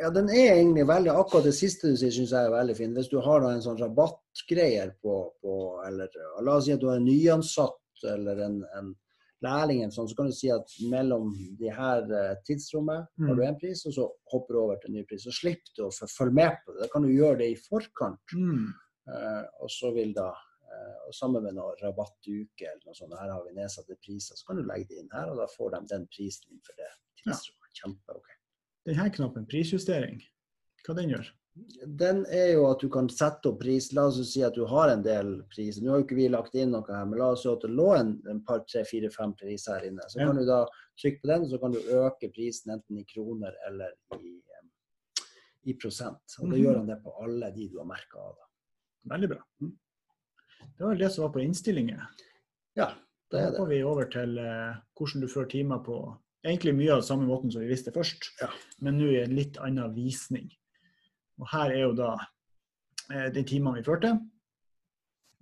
Ja, 0.00 0.08
den 0.10 0.30
er 0.32 0.54
egentlig 0.54 0.86
veldig 0.88 1.12
Akkurat 1.12 1.44
det 1.44 1.52
siste 1.54 1.90
du 1.90 1.98
sier, 1.98 2.14
syns 2.14 2.32
jeg 2.32 2.46
er 2.46 2.54
veldig 2.54 2.76
fin. 2.78 2.94
Hvis 2.96 3.10
du 3.10 3.18
har 3.20 3.42
da 3.42 3.50
en 3.52 3.64
sånn 3.64 3.80
rabattgreier 3.82 4.94
på, 5.02 5.18
på 5.42 5.56
eller 5.86 6.14
La 6.46 6.56
oss 6.56 6.64
si 6.66 6.72
at 6.72 6.80
du 6.80 6.88
er 6.90 7.02
nyansatt 7.02 8.06
eller 8.14 8.40
en, 8.46 8.62
en 8.78 8.94
lærling, 9.42 9.82
eller 9.82 9.94
sånn, 9.94 10.08
så 10.10 10.16
kan 10.18 10.30
du 10.30 10.36
si 10.36 10.50
at 10.52 10.76
mellom 10.90 11.32
de 11.58 11.70
her 11.72 12.04
tidsrommet 12.46 12.62
tidsrommet 12.62 13.28
har 13.28 13.36
du 13.38 13.42
en 13.46 13.58
pris, 13.58 13.84
og 13.88 13.94
så 13.96 14.06
hopper 14.32 14.54
du 14.54 14.60
over 14.62 14.80
til 14.80 14.92
en 14.92 15.00
ny 15.00 15.04
pris. 15.08 15.24
Så 15.26 15.34
slipper 15.34 15.74
du 15.76 15.84
å 15.86 15.90
følge 15.92 16.38
med 16.38 16.56
på 16.64 16.74
det. 16.74 16.84
Da 16.84 16.90
kan 16.92 17.04
du 17.04 17.10
gjøre 17.12 17.40
det 17.42 17.50
i 17.52 17.58
forkant. 17.58 18.34
Eh, 19.10 19.44
og 19.62 19.70
så 19.72 19.90
vil 19.96 20.12
da 20.14 20.28
uh, 20.30 20.98
og 21.08 21.14
Sammen 21.16 21.42
med 21.42 21.56
noen 21.56 21.74
rabattuke 21.82 22.68
eller 22.68 22.84
noe 22.86 22.94
sånt. 22.96 23.16
Her 23.18 23.32
har 23.34 23.42
vi 23.44 23.56
nedsatte 23.56 23.98
priser. 24.00 24.38
Så 24.38 24.46
kan 24.48 24.60
du 24.60 24.64
legge 24.68 24.88
det 24.92 25.02
inn 25.02 25.10
her, 25.12 25.32
og 25.32 25.42
da 25.42 25.48
får 25.50 25.74
de 25.74 25.82
den 25.90 26.06
prisen 26.14 26.48
innenfor 26.48 26.78
det 26.78 26.90
tidsrommet. 27.20 27.58
Kjempe, 27.82 28.16
ok. 28.20 28.30
Denne 28.88 29.08
knappen, 29.14 29.46
prisjustering, 29.48 30.18
hva 30.84 30.96
den 30.98 31.12
gjør? 31.14 31.28
Den 31.86 32.22
er 32.32 32.54
jo 32.54 32.62
at 32.70 32.80
du 32.80 32.88
kan 32.88 33.08
sette 33.12 33.50
opp 33.50 33.58
pris. 33.60 33.90
La 33.92 34.06
oss 34.08 34.16
si 34.32 34.40
at 34.46 34.54
du 34.56 34.64
har 34.70 34.88
en 34.88 35.02
del 35.04 35.42
priser. 35.52 35.82
Nå 35.84 35.90
har 35.92 35.98
jo 36.00 36.06
ikke 36.06 36.16
vi 36.16 36.28
lagt 36.32 36.54
inn 36.56 36.70
noe 36.72 36.86
her, 36.88 37.04
men 37.04 37.18
la 37.20 37.26
oss 37.34 37.42
si 37.44 37.50
at 37.50 37.60
det 37.66 37.70
lå 37.76 37.90
en, 37.98 38.14
en 38.32 38.40
par, 38.46 38.62
tre, 38.70 38.84
fire, 38.88 39.10
fem 39.12 39.34
priser 39.36 39.76
her 39.76 39.84
inne. 39.90 40.06
Så 40.08 40.20
Ja. 40.20 40.26
kan 40.30 40.36
du 40.40 40.46
da 40.48 40.62
trykke 40.96 41.20
på 41.20 41.28
den, 41.28 41.44
så 41.50 41.60
kan 41.60 41.72
du 41.72 41.78
øke 41.78 42.30
prisen 42.32 42.72
enten 42.72 42.98
i 42.98 43.04
kroner 43.04 43.52
eller 43.68 43.92
i, 44.16 44.32
eh, 44.40 45.22
i 45.66 45.74
prosent. 45.74 46.24
Og 46.40 46.48
da 46.50 46.56
Mhm. 46.56 46.62
gjør 46.64 46.76
han 46.78 46.86
det 46.86 47.02
på 47.04 47.14
alle 47.22 47.52
de 47.54 47.68
du 47.68 47.78
har 47.78 47.86
merka 47.86 48.18
av. 48.18 48.36
Veldig 49.12 49.28
bra. 49.28 49.42
Mm. 49.60 49.76
Det 50.78 50.84
var 50.86 50.94
det 50.94 51.12
som 51.12 51.22
var 51.24 51.32
på 51.34 51.44
innstillinger. 51.44 52.06
Ja, 52.76 52.94
det 53.30 53.40
er 53.40 53.44
det. 53.50 53.52
Da 53.52 53.58
hopper 53.58 53.68
vi 53.68 53.82
over 53.82 54.04
til 54.06 54.38
eh, 54.38 54.74
hvordan 54.96 55.20
du 55.20 55.26
fører 55.28 55.50
timer 55.50 55.84
på 55.84 56.16
egentlig 56.46 56.74
mye 56.74 56.92
av 56.96 57.02
samme 57.02 57.26
måten 57.26 57.52
som 57.52 57.60
vi 57.60 57.68
visste 57.68 57.92
først, 57.92 58.30
Ja. 58.40 58.48
men 58.80 58.98
nå 58.98 59.10
i 59.12 59.22
en 59.22 59.34
litt 59.36 59.58
annen 59.58 59.92
visning. 59.94 60.50
Og 61.40 61.48
her 61.52 61.74
er 61.74 61.84
jo 61.86 61.92
da 61.96 62.14
eh, 63.12 63.28
de 63.34 63.44
timene 63.48 63.80
vi 63.80 63.86
førte, 63.86 64.14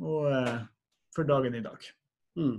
og 0.01 0.29
eh, 0.33 0.59
for 1.15 1.29
dagen 1.29 1.57
i 1.59 1.65
dag. 1.65 1.89
Mm. 2.39 2.59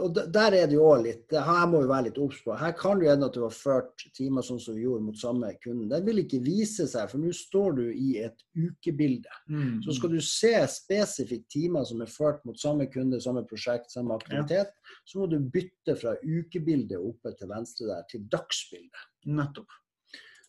Og 0.00 0.14
der 0.14 0.54
er 0.56 0.68
det 0.70 0.76
jo 0.76 0.86
òg 0.88 1.02
litt 1.04 1.34
Her 1.34 1.66
må 1.68 1.82
vi 1.82 1.88
være 1.90 2.06
litt 2.06 2.18
obs 2.22 2.38
på. 2.44 2.54
Her 2.56 2.72
kan 2.78 3.00
det 3.00 3.10
hende 3.10 3.28
at 3.28 3.34
du 3.36 3.42
har 3.44 3.52
ført 3.52 4.04
timer 4.16 4.44
sånn 4.46 4.60
som 4.62 4.76
vi 4.76 4.86
gjorde 4.86 5.04
mot 5.04 5.18
samme 5.20 5.50
kunde. 5.60 5.88
Den 5.90 6.06
vil 6.06 6.22
ikke 6.22 6.40
vise 6.44 6.86
seg, 6.88 7.10
for 7.10 7.20
nå 7.20 7.32
står 7.36 7.76
du 7.76 7.82
i 7.90 8.14
et 8.24 8.40
ukebilde. 8.56 9.36
Så 9.84 9.98
skal 9.98 10.14
du 10.14 10.20
se 10.24 10.54
spesifikt 10.72 11.50
timer 11.52 11.84
som 11.88 12.00
er 12.04 12.12
ført 12.12 12.40
mot 12.48 12.58
samme 12.60 12.88
kunde, 12.92 13.20
samme 13.20 13.44
prosjekt, 13.48 13.92
samme 13.92 14.16
aktivitet, 14.16 14.72
så 15.04 15.20
må 15.20 15.28
du 15.28 15.38
bytte 15.52 15.98
fra 16.00 16.16
ukebildet 16.24 16.96
oppe 16.96 17.34
til 17.36 17.52
venstre 17.52 17.90
der 17.92 18.08
til 18.08 18.24
dagsbildet. 18.32 19.08
Nettopp. 19.28 19.80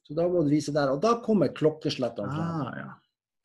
Så 0.03 0.17
da 0.17 0.27
må 0.29 0.43
du 0.43 0.51
vise 0.51 0.73
der. 0.75 0.91
Og 0.91 1.01
da 1.03 1.15
kommer 1.23 1.53
klokkeslettene 1.55 2.33
fram. 2.33 2.67
Ah, 2.67 2.75
ja. 2.77 2.91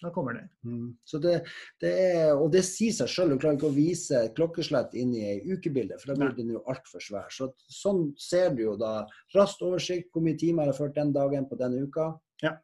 Da 0.02 0.10
kommer 0.14 0.36
det. 0.36 0.44
Mm. 0.64 0.92
Så 1.04 1.18
det, 1.18 1.40
det 1.82 1.90
er, 1.90 2.28
og 2.38 2.52
det 2.54 2.62
sier 2.66 2.94
seg 2.94 3.10
sjøl, 3.10 3.32
du 3.32 3.40
klarer 3.42 3.58
ikke 3.58 3.70
å 3.70 3.74
vise 3.74 4.20
klokkeslett 4.36 4.94
inn 4.98 5.10
i 5.16 5.24
ei 5.26 5.38
ukebilde, 5.50 5.98
for 5.98 6.12
da 6.12 6.18
blir 6.20 6.36
den 6.36 6.52
jo 6.54 6.62
altfor 6.70 7.02
svær. 7.02 7.26
Så 7.34 7.48
sånn 7.66 8.04
ser 8.22 8.54
du 8.54 8.62
jo 8.62 8.76
da 8.78 8.92
raskt 9.34 9.64
oversikt, 9.66 10.12
hvor 10.14 10.22
mye 10.22 10.38
timer 10.38 10.68
jeg 10.68 10.74
har 10.74 10.78
ført 10.78 11.00
den 11.00 11.10
dagen 11.16 11.48
på 11.50 11.58
denne 11.58 11.82
uka. 11.82 12.12
Ja. 12.44 12.54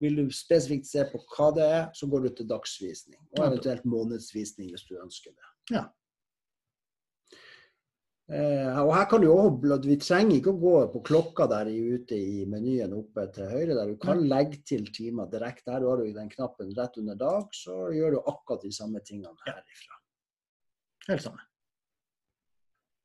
Vil 0.00 0.16
du 0.16 0.32
spesifikt 0.32 0.88
se 0.88 1.04
på 1.10 1.20
hva 1.34 1.50
det 1.56 1.68
er, 1.68 1.84
så 1.96 2.08
går 2.08 2.24
du 2.24 2.30
til 2.38 2.48
dagsvisning. 2.48 3.20
Og 3.36 3.44
eventuelt 3.44 3.84
månedsvisning 3.88 4.72
hvis 4.72 4.88
du 4.88 4.96
ønsker 5.02 5.36
det. 5.36 5.52
Ja. 5.76 5.84
Eh, 8.32 8.78
og 8.80 8.94
her 8.96 9.04
kan 9.04 9.20
du 9.20 9.28
også, 9.28 9.82
Vi 9.84 9.96
trenger 10.00 10.38
ikke 10.38 10.54
å 10.54 10.60
gå 10.60 10.76
på 10.94 11.02
klokka 11.04 11.46
der 11.46 11.68
ute 11.68 12.16
i 12.16 12.44
menyen 12.48 12.94
oppe 12.96 13.26
til 13.34 13.50
høyre. 13.50 13.74
der 13.74 13.90
Du 13.92 13.96
kan 13.96 14.22
legge 14.24 14.62
til 14.64 14.86
timer 14.86 15.26
direkte. 15.26 15.72
Her 15.72 15.84
har 15.84 15.96
du 15.96 16.12
den 16.12 16.30
knappen 16.30 16.72
rett 16.76 16.96
under 16.96 17.14
dag, 17.14 17.48
så 17.52 17.92
gjør 17.92 18.16
du 18.16 18.18
akkurat 18.20 18.62
de 18.62 18.72
samme 18.72 19.00
tingene 19.04 19.36
herifra. 19.44 20.00
Helt 21.08 21.22
samme. 21.22 21.40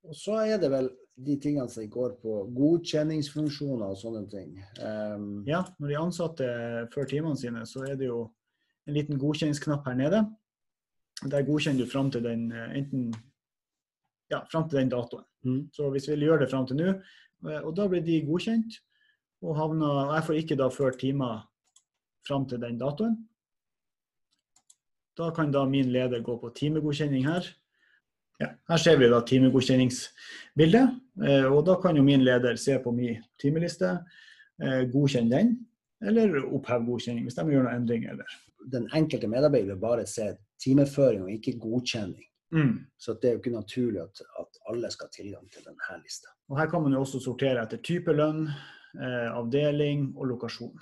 Og 0.07 0.15
så 0.15 0.39
er 0.47 0.57
det 0.57 0.71
vel 0.71 0.89
de 1.19 1.35
tingene 1.35 1.67
som 1.69 1.89
går 1.91 2.15
på 2.21 2.35
godkjenningsfunksjoner 2.55 3.91
og 3.91 3.97
sånne 3.99 4.27
ting. 4.31 4.53
Um, 4.79 5.43
Ja, 5.45 5.65
når 5.79 5.87
de 5.87 5.97
ansatte 5.99 6.45
før 6.93 7.09
timene 7.09 7.35
sine, 7.35 7.65
så 7.67 7.83
er 7.83 7.95
det 7.99 8.07
jo 8.07 8.29
en 8.87 8.95
liten 8.95 9.19
godkjenningsknapp 9.19 9.85
her 9.85 9.97
nede. 9.99 10.21
Der 11.27 11.43
godkjenner 11.43 11.83
du 11.83 11.91
fram 11.91 12.11
til 12.11 12.23
den 12.23 12.51
eh, 12.55 12.77
enten 12.79 13.11
ja, 14.31 14.43
fram 14.51 14.67
til 14.69 14.79
den 14.79 14.91
datoen. 14.91 15.25
Mm. 15.45 15.61
Så 15.73 15.89
hvis 15.93 16.07
vi 16.09 16.15
vil 16.15 16.29
gjøre 16.29 16.43
det 16.43 16.51
fram 16.51 16.67
til 16.67 16.79
nå, 16.79 16.93
eh, 17.49 17.61
og 17.63 17.73
da 17.77 17.87
blir 17.89 18.03
de 18.05 18.21
godkjent, 18.27 18.79
og 19.41 19.55
havna, 19.55 19.89
jeg 20.17 20.25
får 20.27 20.41
ikke 20.41 20.59
da 20.59 20.67
ført 20.73 20.99
timer 20.99 21.45
fram 22.27 22.45
til 22.49 22.59
den 22.61 22.79
datoen. 22.79 23.15
Da 25.17 25.29
kan 25.35 25.51
da 25.51 25.65
min 25.67 25.91
leder 25.91 26.23
gå 26.23 26.35
på 26.39 26.51
timegodkjenning 26.55 27.25
her. 27.27 27.47
Ja, 28.39 28.53
her 28.71 28.79
ser 28.79 28.99
vi 28.99 29.09
da 29.11 29.19
timegodkjenningsbildet, 29.27 30.99
eh, 31.27 31.47
og 31.47 31.65
da 31.67 31.75
kan 31.81 31.97
jo 31.99 32.03
min 32.03 32.23
leder 32.23 32.55
se 32.55 32.77
på 32.83 32.91
min 32.95 33.19
timeliste, 33.41 33.97
eh, 34.63 34.85
godkjenne 34.91 35.31
den, 35.31 35.57
eller 36.01 36.45
oppheve 36.45 36.85
godkjenning 36.87 37.25
hvis 37.27 37.35
de 37.35 37.45
vil 37.45 37.57
gjøre 37.57 37.67
noen 37.67 37.81
endringer. 37.81 38.23
Den 38.71 38.87
enkelte 38.95 39.27
medarbeider 39.27 39.73
vil 39.73 39.81
bare 39.81 40.07
se 40.07 40.31
timeføring 40.63 41.25
og 41.25 41.31
ikke 41.35 41.59
godkjenning. 41.59 42.28
Så 42.97 43.13
det 43.13 43.29
er 43.29 43.35
jo 43.35 43.41
ikke 43.43 43.53
naturlig 43.53 44.01
at, 44.01 44.21
at 44.41 44.61
alle 44.71 44.89
skal 44.91 45.09
ha 45.09 45.13
tilgang 45.13 45.49
til 45.53 45.65
denne 45.67 45.97
lista. 46.03 46.31
Og 46.49 46.57
her 46.59 46.69
kan 46.71 46.81
man 46.83 46.95
jo 46.95 47.03
også 47.03 47.21
sortere 47.21 47.61
etter 47.63 47.81
type 47.85 48.13
lønn, 48.15 48.47
eh, 48.97 49.27
avdeling 49.29 50.09
og 50.17 50.31
lokasjon. 50.31 50.79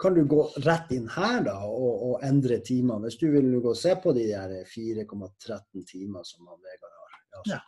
Kan 0.00 0.16
du 0.16 0.22
gå 0.24 0.40
rett 0.64 0.90
inn 0.96 1.08
her 1.12 1.42
da 1.44 1.56
og, 1.68 2.02
og 2.08 2.24
endre 2.24 2.58
timer? 2.64 3.02
Hvis 3.04 3.18
du 3.20 3.28
vil 3.30 3.50
gå 3.60 3.74
og 3.74 3.78
se 3.78 3.92
på 4.02 4.14
de 4.16 4.24
der 4.30 4.54
4,13 4.72 5.84
timer 5.86 6.24
som 6.24 6.48
han 6.48 6.60
Vegard 6.64 6.92
har. 6.92 7.16
Ja, 7.36 7.56
Ja. 7.56 7.62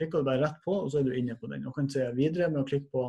Klikker 0.00 0.22
du 0.22 0.24
bare 0.24 0.40
rett 0.40 0.62
på, 0.64 0.72
og 0.72 0.88
så 0.90 1.00
er 1.00 1.04
du 1.04 1.12
inne 1.12 1.34
på 1.36 1.46
den. 1.50 1.66
Og 1.68 1.74
kan 1.76 1.88
se 1.90 2.06
videre 2.16 2.48
med 2.48 2.62
å 2.62 2.66
klikke 2.66 2.88
på 2.90 3.02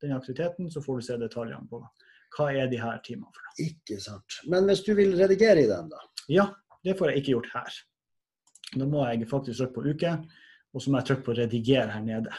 den 0.00 0.14
aktiviteten, 0.16 0.70
så 0.72 0.80
får 0.82 0.98
du 0.98 1.06
se 1.06 1.18
detaljene 1.20 1.68
på 1.68 1.82
hva 2.32 2.46
er 2.56 2.70
de 2.72 2.78
her 2.80 3.02
timene 3.04 3.28
for. 3.36 3.50
Ikke 3.60 3.98
sant. 4.00 4.38
Men 4.48 4.64
hvis 4.70 4.80
du 4.86 4.94
vil 4.96 5.12
redigere 5.18 5.66
i 5.66 5.68
den, 5.68 5.90
da? 5.92 6.00
Ja, 6.32 6.46
det 6.86 6.96
får 6.98 7.12
jeg 7.12 7.22
ikke 7.22 7.34
gjort 7.34 7.50
her. 7.52 7.76
Da 8.72 8.86
må 8.88 9.04
jeg 9.08 9.28
faktisk 9.28 9.58
trykke 9.58 9.74
på 9.74 9.84
uke, 9.92 10.12
og 10.72 10.82
så 10.82 10.90
må 10.90 11.00
jeg 11.00 11.08
trykke 11.10 11.26
på 11.26 11.36
rediger 11.36 11.90
her 11.92 12.04
nede. 12.04 12.32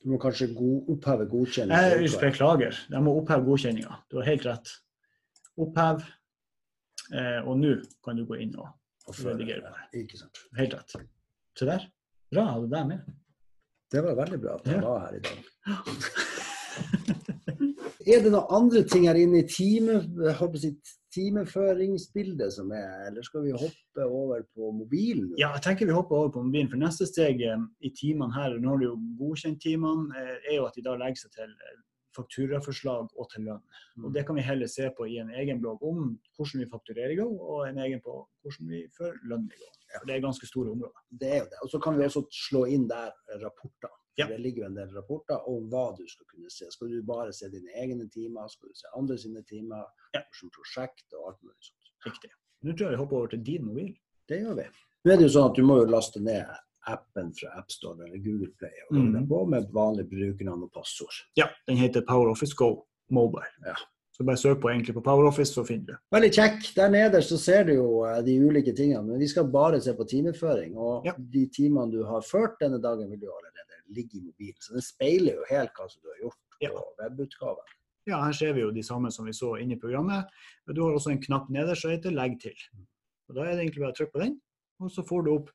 Du 0.00 0.08
må 0.12 0.18
kanskje 0.22 0.48
god, 0.56 0.88
oppheve 0.94 1.26
godkjenninga? 1.28 2.18
Beklager, 2.22 2.78
jeg 2.88 3.02
må 3.04 3.12
oppheve 3.20 3.44
godkjenninga. 3.50 3.98
Du 4.08 4.16
har 4.20 4.28
helt 4.30 4.46
rett. 4.48 4.72
Opphev, 5.60 6.04
eh, 7.12 7.40
og 7.44 7.58
nå 7.60 7.74
kan 8.04 8.16
du 8.16 8.24
gå 8.28 8.38
inn 8.44 8.56
og 8.56 8.68
Og 9.08 9.14
redigere 9.24 9.62
på 9.64 9.72
det. 9.72 10.02
Ikke 10.02 10.18
sant. 10.20 10.40
Helt 10.56 10.74
rett. 10.76 10.96
Se 11.56 11.64
der. 11.68 11.86
Bra, 12.32 12.44
hadde 12.44 12.66
hadde 12.68 12.74
deg 12.76 12.86
med. 12.90 13.14
Det 13.88 14.02
var 14.04 14.18
veldig 14.18 14.40
bra 14.42 14.56
at 14.58 14.66
jeg 14.68 14.74
Ja. 14.76 14.80
var 14.84 14.98
her 15.06 15.14
i 15.16 15.20
dag. 15.24 15.38
Er 18.08 18.22
det 18.24 18.30
noen 18.32 18.46
andre 18.56 18.82
ting 18.88 19.04
her 19.08 19.18
inne 19.20 19.42
i 19.42 19.48
time, 19.48 19.98
timeføringsbildet 21.18 22.52
som 22.54 22.70
er, 22.74 23.08
eller 23.08 23.26
skal 23.26 23.44
vi 23.46 23.56
hoppe 23.56 24.04
over 24.04 24.44
på 24.54 24.70
mobilen? 24.76 25.32
Ja, 25.40 25.50
jeg 25.56 25.64
tenker 25.66 25.88
vi 25.88 25.96
hopper 25.96 26.16
over 26.16 26.32
på 26.36 26.44
mobilen. 26.46 26.70
For 26.70 26.80
neste 26.80 27.08
steg 27.08 27.42
eh, 27.44 27.66
i 27.84 27.92
timene 27.98 28.34
her, 28.36 28.56
nå 28.58 28.74
har 28.74 28.80
du 28.80 28.88
jo 28.88 28.96
godkjent 29.20 29.60
timene, 29.64 30.08
eh, 30.18 30.34
er 30.52 30.58
jo 30.60 30.68
at 30.68 30.78
de 30.78 30.86
da 30.86 30.96
legger 31.00 31.24
seg 31.24 31.34
til 31.36 31.54
eh, 31.54 31.78
fakturaforslag 32.16 33.12
og 33.14 33.30
til 33.32 33.46
lønn. 33.48 33.62
Og 34.02 34.12
Det 34.14 34.24
kan 34.26 34.38
vi 34.38 34.46
heller 34.46 34.70
se 34.70 34.88
på 34.96 35.06
i 35.06 35.18
en 35.22 35.30
egen 35.42 35.60
blogg 35.62 35.82
om 35.86 36.16
hvordan 36.36 36.62
vi 36.62 36.70
fakturerer 36.72 37.14
i 37.14 37.20
går, 37.20 37.34
og 37.52 37.68
en 37.68 37.80
egen 37.84 38.02
på 38.04 38.16
hvordan 38.42 38.72
vi 38.72 38.84
fører 38.96 39.18
lønn 39.30 39.46
i 39.46 39.60
går. 39.60 39.74
For 39.94 40.08
det 40.08 40.16
er 40.16 40.26
ganske 40.26 40.48
store 40.48 40.74
områder. 40.74 41.06
Det 41.20 41.30
er 41.34 41.40
jo 41.42 41.48
det. 41.52 41.62
Og 41.64 41.72
så 41.72 41.80
kan 41.82 41.98
vi 41.98 42.06
også 42.06 42.24
slå 42.48 42.66
inn 42.74 42.88
der 42.90 43.14
rapporter. 43.44 43.94
Ja. 44.18 44.26
Det 44.26 44.38
ligger 44.42 44.64
jo 44.64 44.68
en 44.68 44.78
del 44.78 44.94
rapporter 44.96 45.44
om 45.50 45.68
hva 45.70 45.84
du 45.94 46.02
skal 46.10 46.26
kunne 46.26 46.50
se. 46.50 46.66
Skal 46.74 46.90
du 46.90 47.02
bare 47.06 47.32
se 47.36 47.50
dine 47.52 47.70
egne 47.78 48.08
timer? 48.10 48.48
Skal 48.50 48.72
du 48.72 48.78
se 48.78 48.90
andre 48.98 49.18
sine 49.18 49.44
timer? 49.46 49.84
Ja. 50.16 50.24
Hvordan 50.26 50.54
prosjekt 50.56 51.14
og 51.14 51.28
alt 51.30 51.42
mulig 51.44 51.68
sånt. 51.70 51.92
Riktig. 52.08 52.32
Nå 52.66 52.74
tror 52.74 52.88
jeg 52.88 52.96
vi 52.96 53.02
hopper 53.02 53.20
over 53.20 53.34
til 53.34 53.44
din 53.46 53.68
mobil. 53.68 53.92
Det 54.28 54.40
gjør 54.42 54.58
vi. 54.58 54.64
Nå 55.04 55.12
er 55.12 55.20
det 55.20 55.28
jo 55.28 55.34
sånn 55.36 55.52
at 55.52 55.60
du 55.60 55.62
må 55.66 55.78
jo 55.78 55.86
laste 55.92 56.22
ned 56.22 56.50
appen 56.88 57.30
fra 57.36 57.52
AppStore 57.60 58.08
eller 58.08 58.22
Google 58.24 58.50
Play 58.58 58.82
og 58.88 58.96
mm. 58.96 59.28
På 59.28 59.44
med 59.50 59.70
vanlig 59.74 60.08
brukernavn 60.10 60.66
og 60.66 60.72
passord. 60.74 61.22
Ja, 61.38 61.46
den 61.68 61.78
heter 61.78 62.04
PowerOffice 62.08 62.56
Go 62.58 62.72
Mobile. 63.14 63.50
Ja. 63.66 63.76
Så 64.18 64.24
bare 64.26 64.36
søk 64.36 64.58
på 64.60 64.68
egentlig 64.72 64.94
på 64.96 65.02
PowerOffice, 65.06 65.54
så 65.54 65.62
finner 65.66 65.86
du. 65.92 65.96
Veldig 66.10 66.30
kjekk. 66.34 66.74
Der 66.74 66.88
nederst 66.90 67.30
så 67.30 67.36
ser 67.38 67.64
du 67.68 67.74
jo 67.76 68.04
eh, 68.04 68.18
de 68.26 68.34
ulike 68.42 68.72
tingene, 68.74 69.04
men 69.06 69.18
vi 69.22 69.28
skal 69.30 69.46
bare 69.54 69.78
se 69.80 69.94
på 69.94 70.06
timeføring. 70.10 70.74
Og 70.76 71.06
Ja. 71.06 71.12
de 71.18 71.46
timene 71.54 71.92
du 71.92 72.02
har 72.04 72.20
ført 72.26 72.58
denne 72.60 72.80
dagen, 72.82 73.08
vil 73.10 73.20
jo 73.28 73.30
allerede 73.36 73.78
ligge 73.94 74.18
i 74.18 74.24
mobilen. 74.26 74.58
Så 74.60 74.74
det 74.74 74.82
speiler 74.82 75.34
jo 75.38 75.44
helt 75.48 75.70
hva 75.78 75.86
som 75.88 76.02
du 76.02 76.08
har 76.10 76.18
gjort 76.24 76.38
Ja. 76.60 76.70
på 76.70 76.82
webutgaven. 76.98 77.62
Ja, 78.08 78.24
her 78.24 78.32
ser 78.32 78.52
vi 78.54 78.60
jo 78.60 78.70
de 78.72 78.82
samme 78.82 79.12
som 79.12 79.24
vi 79.26 79.32
så 79.32 79.54
inne 79.60 79.74
i 79.76 79.78
programmet. 79.78 80.26
Men 80.66 80.74
du 80.74 80.82
har 80.82 80.92
også 80.94 81.10
en 81.12 81.22
knapp 81.22 81.48
nederst 81.50 81.82
som 81.82 81.90
heter 81.92 82.10
'legg 82.10 82.40
til'. 82.40 82.66
Og 83.28 83.34
Da 83.36 83.42
er 83.42 83.54
det 83.54 83.60
egentlig 83.70 83.80
bare 83.84 83.92
å 83.92 83.96
trykke 83.96 84.12
på 84.12 84.20
den, 84.24 84.40
og 84.80 84.90
så 84.90 85.06
får 85.06 85.24
du 85.24 85.30
opp 85.36 85.50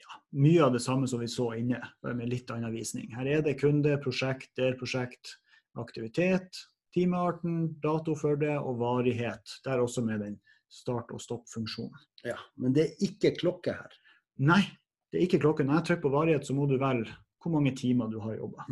ja, 0.00 0.20
mye 0.34 0.60
av 0.66 0.72
det 0.72 0.82
samme 0.82 1.06
som 1.08 1.20
vi 1.20 1.26
så 1.26 1.56
inne, 1.56 1.80
bare 2.02 2.14
med 2.14 2.28
litt 2.28 2.50
annen 2.50 2.72
visning. 2.72 3.08
Her 3.14 3.26
er 3.26 3.40
det 3.40 3.58
kunde, 3.60 3.96
prosjekt, 4.02 4.48
delprosjekt, 4.58 5.36
aktivitet, 5.78 6.50
timearten, 6.94 7.74
dato 7.82 8.14
for 8.18 8.36
det 8.40 8.54
og 8.58 8.78
varighet. 8.80 9.58
Der 9.64 9.82
også 9.82 10.04
med 10.04 10.20
den 10.20 10.40
start- 10.72 11.12
og 11.12 11.20
stopp-funksjonen. 11.20 11.98
Ja, 12.24 12.38
men 12.56 12.72
det 12.76 12.84
er 12.86 13.06
ikke 13.08 13.34
klokke 13.40 13.74
her. 13.76 13.92
Nei, 14.38 14.62
det 15.12 15.20
er 15.20 15.26
ikke 15.26 15.42
klokke. 15.42 15.64
Når 15.66 15.80
jeg 15.80 15.88
trykker 15.90 16.06
på 16.06 16.14
varighet, 16.16 16.46
så 16.46 16.54
må 16.56 16.66
du 16.70 16.78
velge 16.80 17.10
hvor 17.42 17.52
mange 17.56 17.74
timer 17.76 18.08
du 18.08 18.20
har 18.22 18.36
jobba. 18.38 18.64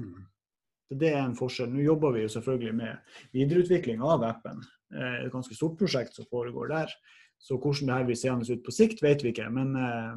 Det 0.90 1.09
er 1.12 1.22
en 1.24 1.37
forskjell. 1.38 1.70
Nå 1.70 1.83
jobber 1.85 2.14
vi 2.14 2.22
jo 2.24 2.28
selvfølgelig 2.35 2.74
med 2.74 3.16
videreutvikling 3.35 4.00
av 4.02 4.22
appen. 4.26 4.62
Eh, 4.94 5.24
Et 5.26 5.33
ganske 5.33 5.54
stort 5.54 5.76
prosjekt 5.78 6.14
som 6.14 6.26
foregår 6.30 6.68
der. 6.70 6.94
Så 7.38 7.56
hvordan 7.59 7.87
det 7.88 7.94
her 7.96 8.06
vil 8.09 8.16
seende 8.16 8.46
ut 8.52 8.64
på 8.64 8.74
sikt, 8.74 9.02
vet 9.02 9.22
vi 9.22 9.30
ikke. 9.33 9.46
Men 9.50 9.74
eh, 9.76 10.16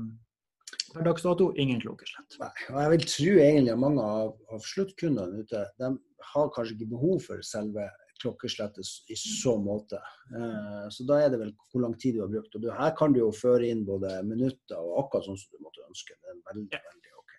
per 0.94 1.06
dags 1.06 1.22
dato 1.26 1.52
ingen 1.58 1.82
klokkeslett. 1.82 2.38
Nei, 2.40 2.50
og 2.70 2.80
jeg 2.82 2.92
vil 2.94 3.06
tro 3.10 3.32
egentlig 3.44 3.74
at 3.74 3.80
mange 3.84 4.02
av, 4.02 4.34
av 4.54 4.66
sluttkundene 4.66 5.44
ute 5.46 5.62
de 5.82 5.92
har 6.32 6.50
kanskje 6.56 6.78
ikke 6.78 6.94
behov 6.96 7.22
for 7.26 7.44
selve 7.46 7.90
klokkeslettet 8.24 9.12
i 9.12 9.18
så 9.20 9.58
måte. 9.60 10.00
Eh, 10.38 10.88
så 10.94 11.06
da 11.08 11.20
er 11.22 11.34
det 11.34 11.40
vel 11.42 11.54
hvor 11.72 11.84
lang 11.84 11.96
tid 12.00 12.18
du 12.18 12.24
har 12.24 12.32
brukt. 12.32 12.56
Og 12.56 12.68
her 12.78 12.96
kan 12.98 13.14
du 13.14 13.22
jo 13.22 13.32
føre 13.36 13.70
inn 13.70 13.86
både 13.88 14.16
minutter 14.28 14.80
og 14.80 15.04
akkurat 15.04 15.28
sånn 15.28 15.40
som 15.40 15.56
du 15.56 15.64
måtte 15.66 15.86
ønske. 15.88 16.18
Det 16.20 16.32
er 16.32 16.42
veldig, 16.52 16.82
veldig 16.90 17.16
OK. 17.22 17.34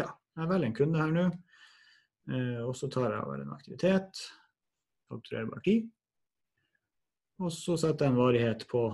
Ja, 0.00 0.08
jeg 0.40 0.50
velger 0.52 0.70
en 0.70 0.78
kunde 0.80 1.02
her 1.02 1.14
nå. 1.14 1.26
Eh, 2.32 2.60
og 2.64 2.74
så 2.78 2.90
tar 2.92 3.10
jeg 3.10 3.22
over 3.22 3.44
en 3.44 3.54
aktivitet. 3.54 4.24
Fakturerbar 5.12 5.64
tid. 5.66 5.90
Og 7.42 7.50
så 7.52 7.76
setter 7.80 8.06
jeg 8.06 8.14
en 8.14 8.20
varighet 8.20 8.68
på 8.70 8.86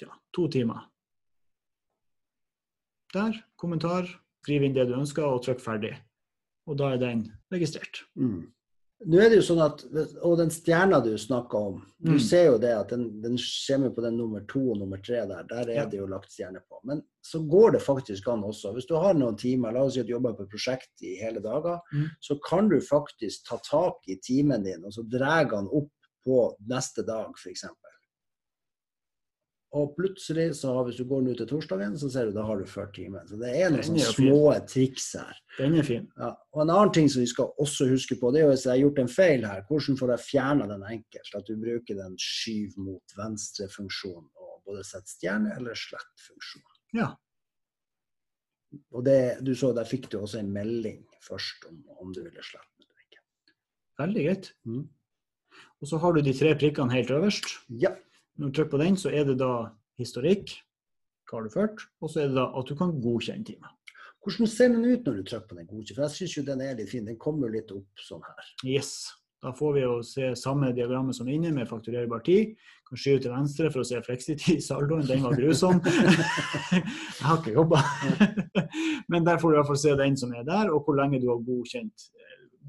ja, 0.00 0.12
to 0.34 0.48
timer. 0.52 0.86
Der. 3.14 3.44
Kommentar. 3.56 4.08
Skriv 4.44 4.64
inn 4.64 4.76
det 4.76 4.86
du 4.88 4.94
ønsker, 4.96 5.26
og 5.26 5.42
trykk 5.44 5.60
ferdig. 5.60 5.90
Og 6.68 6.76
da 6.76 6.92
er 6.94 6.98
den 7.00 7.26
registrert. 7.52 8.02
Mm. 8.18 8.46
Nå 9.06 9.18
er 9.22 9.28
det 9.30 9.36
jo 9.38 9.44
sånn 9.46 9.60
at, 9.62 9.84
Og 10.26 10.36
den 10.40 10.50
stjerna 10.50 10.98
du 11.04 11.12
snakka 11.16 11.54
om, 11.54 11.76
du 12.02 12.16
Mm. 12.16 12.20
ser 12.20 12.44
jo 12.46 12.58
det 12.58 12.72
at 12.76 12.88
den, 12.90 13.20
den 13.22 13.36
kommer 13.38 13.90
på 13.94 14.02
den 14.02 14.16
nummer 14.18 14.40
to 14.48 14.58
og 14.72 14.78
nummer 14.80 14.98
tre 14.98 15.24
der. 15.26 15.44
Der 15.48 15.60
er 15.70 15.74
Ja. 15.74 15.84
det 15.86 15.98
jo 16.00 16.06
lagt 16.06 16.32
stjerne 16.32 16.60
på. 16.68 16.80
Men 16.84 17.02
så 17.24 17.38
går 17.48 17.72
det 17.72 17.80
faktisk 17.82 18.26
an 18.28 18.42
også. 18.42 18.72
Hvis 18.74 18.86
du 18.88 18.96
har 18.96 19.14
noen 19.14 19.36
timer, 19.38 19.70
la 19.72 19.84
oss 19.84 19.94
si 19.94 20.00
at 20.00 20.06
du 20.06 20.12
jobber 20.12 20.34
på 20.34 20.42
et 20.42 20.50
prosjekt 20.50 20.90
i 21.02 21.14
hele 21.16 21.40
dager, 21.40 21.80
Mm. 21.94 22.08
så 22.20 22.38
kan 22.44 22.68
du 22.68 22.80
faktisk 22.80 23.44
ta 23.48 23.56
tak 23.58 23.94
i 24.08 24.16
timen 24.16 24.64
din 24.64 24.84
og 24.84 24.90
så 24.92 25.08
dra 25.08 25.44
den 25.44 25.68
opp 25.72 25.90
på 26.26 26.56
neste 26.68 27.06
dag, 27.06 27.32
f.eks. 27.38 27.64
Og 29.76 29.90
plutselig, 29.98 30.46
så 30.56 30.70
har, 30.72 30.86
hvis 30.86 30.96
du 30.96 31.04
går 31.04 31.26
nå 31.26 31.34
til 31.36 31.48
torsdagen, 31.50 31.96
så 32.00 32.08
ser 32.08 32.30
du 32.30 32.36
da 32.38 32.44
har 32.48 32.56
du 32.56 32.64
ført 32.68 32.94
timen. 32.96 33.26
Så 33.28 33.36
det 33.36 33.50
er 33.52 33.68
noen 33.74 33.98
er 34.00 34.14
fin. 34.16 34.30
små 34.30 34.54
triks 34.64 35.10
her. 35.18 35.42
Den 35.58 35.76
er 35.76 35.84
fin. 35.84 36.06
Ja. 36.16 36.30
Og 36.56 36.62
En 36.62 36.72
annen 36.72 36.92
ting 36.96 37.10
som 37.12 37.20
vi 37.20 37.28
skal 37.28 37.50
også 37.60 37.90
huske 37.90 38.16
på, 38.16 38.30
det 38.32 38.40
er 38.40 38.46
jo 38.46 38.54
hvis 38.54 38.64
jeg 38.64 38.72
har 38.72 38.80
gjort 38.86 39.02
en 39.02 39.12
feil 39.12 39.44
her, 39.44 39.60
hvordan 39.68 40.00
får 40.00 40.14
jeg 40.14 40.24
fjerna 40.24 40.70
den 40.72 40.86
enkelt? 40.88 41.36
At 41.36 41.50
du 41.50 41.60
bruker 41.60 42.00
den 42.00 42.16
skyv 42.24 42.80
mot 42.80 43.16
venstre-funksjonen 43.20 44.30
og 44.40 44.56
både 44.70 44.86
sett 44.88 45.12
stjerne 45.12 45.52
eller 45.58 45.76
slett-funksjon. 45.76 46.64
Ja. 46.96 47.12
Og 48.96 49.04
det, 49.04 49.20
du 49.44 49.52
så, 49.56 49.74
Der 49.76 49.88
fikk 49.88 50.08
du 50.12 50.22
også 50.22 50.40
en 50.40 50.52
melding 50.52 51.04
først 51.24 51.68
om, 51.68 51.82
om 52.00 52.12
du 52.16 52.22
ville 52.24 52.40
slette 52.40 52.88
eller 52.88 53.04
ikke. 53.04 53.24
Veldig 54.00 54.28
greit. 54.30 54.52
Mm. 54.64 54.84
Og 55.78 55.92
så 55.92 56.00
har 56.00 56.16
du 56.16 56.24
de 56.24 56.34
tre 56.36 56.56
prikkene 56.56 56.94
helt 56.96 57.12
øverst. 57.12 57.52
Ja. 57.68 57.92
Når 58.38 58.48
du 58.48 58.54
trykker 58.54 58.70
på 58.70 58.82
den, 58.82 58.96
så 58.96 59.10
er 59.10 59.24
det 59.26 59.38
da 59.40 59.52
historikk. 59.98 60.52
Hva 61.28 61.40
har 61.40 61.46
du 61.48 61.52
ført? 61.52 61.82
Og 62.00 62.12
så 62.12 62.22
er 62.22 62.30
det 62.30 62.38
da 62.38 62.46
at 62.56 62.70
du 62.70 62.76
kan 62.78 62.94
godkjenne 63.02 63.44
timen. 63.44 63.72
Hvordan 64.22 64.50
ser 64.50 64.70
den 64.74 64.84
ut 64.86 65.06
når 65.06 65.16
du 65.18 65.24
trykker 65.26 65.48
på 65.50 65.58
den 65.58 65.66
godkjent? 65.66 65.96
For 65.96 66.06
jeg 66.06 66.16
syns 66.16 66.36
jo 66.36 66.44
den 66.46 66.62
er 66.62 66.76
litt 66.78 66.92
fin. 66.92 67.06
Den 67.06 67.18
kommer 67.18 67.50
litt 67.50 67.72
opp 67.74 68.04
sånn 68.04 68.22
her. 68.22 68.52
Yes. 68.62 69.10
Da 69.42 69.52
får 69.54 69.74
vi 69.74 69.82
jo 69.82 69.98
se 70.02 70.30
samme 70.38 70.70
diagrammet 70.74 71.14
som 71.14 71.28
inne, 71.30 71.52
med 71.54 71.68
fakturerbar 71.70 72.22
tid. 72.26 72.56
Kan 72.88 72.98
skyve 72.98 73.22
til 73.22 73.34
venstre 73.34 73.70
for 73.74 73.82
å 73.82 73.86
se 73.86 74.00
fleksitid 74.06 74.56
i 74.56 74.64
saldoen. 74.64 75.06
Den 75.06 75.22
var 75.26 75.36
grusom. 75.38 75.78
Jeg 76.72 77.26
har 77.26 77.38
ikke 77.38 77.54
jobba. 77.58 77.82
Men 79.10 79.26
der 79.26 79.38
får 79.38 79.50
du 79.50 79.54
i 79.54 79.60
hvert 79.60 79.70
fall 79.70 79.82
se 79.82 79.94
den 79.98 80.18
som 80.18 80.34
er 80.34 80.46
der, 80.46 80.72
og 80.74 80.86
hvor 80.86 80.98
lenge 80.98 81.22
du 81.22 81.28
har 81.30 81.42
godkjent, 81.46 82.10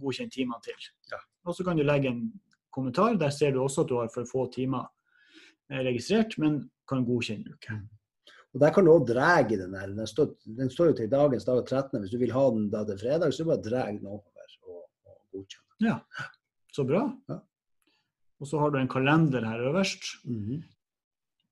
godkjent 0.02 0.34
timene 0.34 0.62
til. 0.66 0.94
Ja. 1.14 1.22
Og 1.46 1.58
så 1.58 1.66
kan 1.66 1.78
du 1.78 1.86
legge 1.86 2.14
en 2.14 2.28
kommentar. 2.74 3.18
Der 3.18 3.34
ser 3.34 3.54
du 3.54 3.64
også 3.64 3.86
at 3.86 3.94
du 3.94 3.98
har 4.02 4.14
for 4.14 4.30
få 4.30 4.50
timer 4.54 4.90
registrert, 5.70 6.38
men 6.42 6.62
kan 6.90 7.06
godkjenne 7.06 7.54
uke. 7.54 7.78
Og 8.54 8.62
Der 8.64 8.74
kan 8.74 8.86
du 8.86 8.92
òg 8.92 9.06
dra 9.06 9.36
i 9.42 9.58
den 9.58 9.76
her. 9.78 9.92
Den 9.94 10.08
står, 10.10 10.32
den 10.58 10.72
står 10.74 10.92
jo 10.92 10.98
til 10.98 11.12
dagens 11.12 11.46
dag 11.46 11.62
13. 11.62 12.00
Hvis 12.02 12.12
du 12.16 12.18
vil 12.18 12.34
ha 12.34 12.48
den 12.50 12.70
da 12.74 12.82
til 12.88 12.98
fredag, 12.98 13.34
så 13.34 13.46
bare 13.46 13.62
dra 13.62 13.86
den 13.92 14.08
over 14.10 14.26
og, 14.66 14.82
og 15.06 15.20
godkjenne. 15.38 16.00
Så 16.74 16.86
bra. 16.90 17.04
Ja. 17.30 17.40
Og 18.40 18.48
så 18.48 18.60
har 18.62 18.72
du 18.72 18.80
en 18.80 18.90
kalender 18.90 19.46
her 19.46 19.70
øverst. 19.70 20.06
Mhm. 20.26 20.64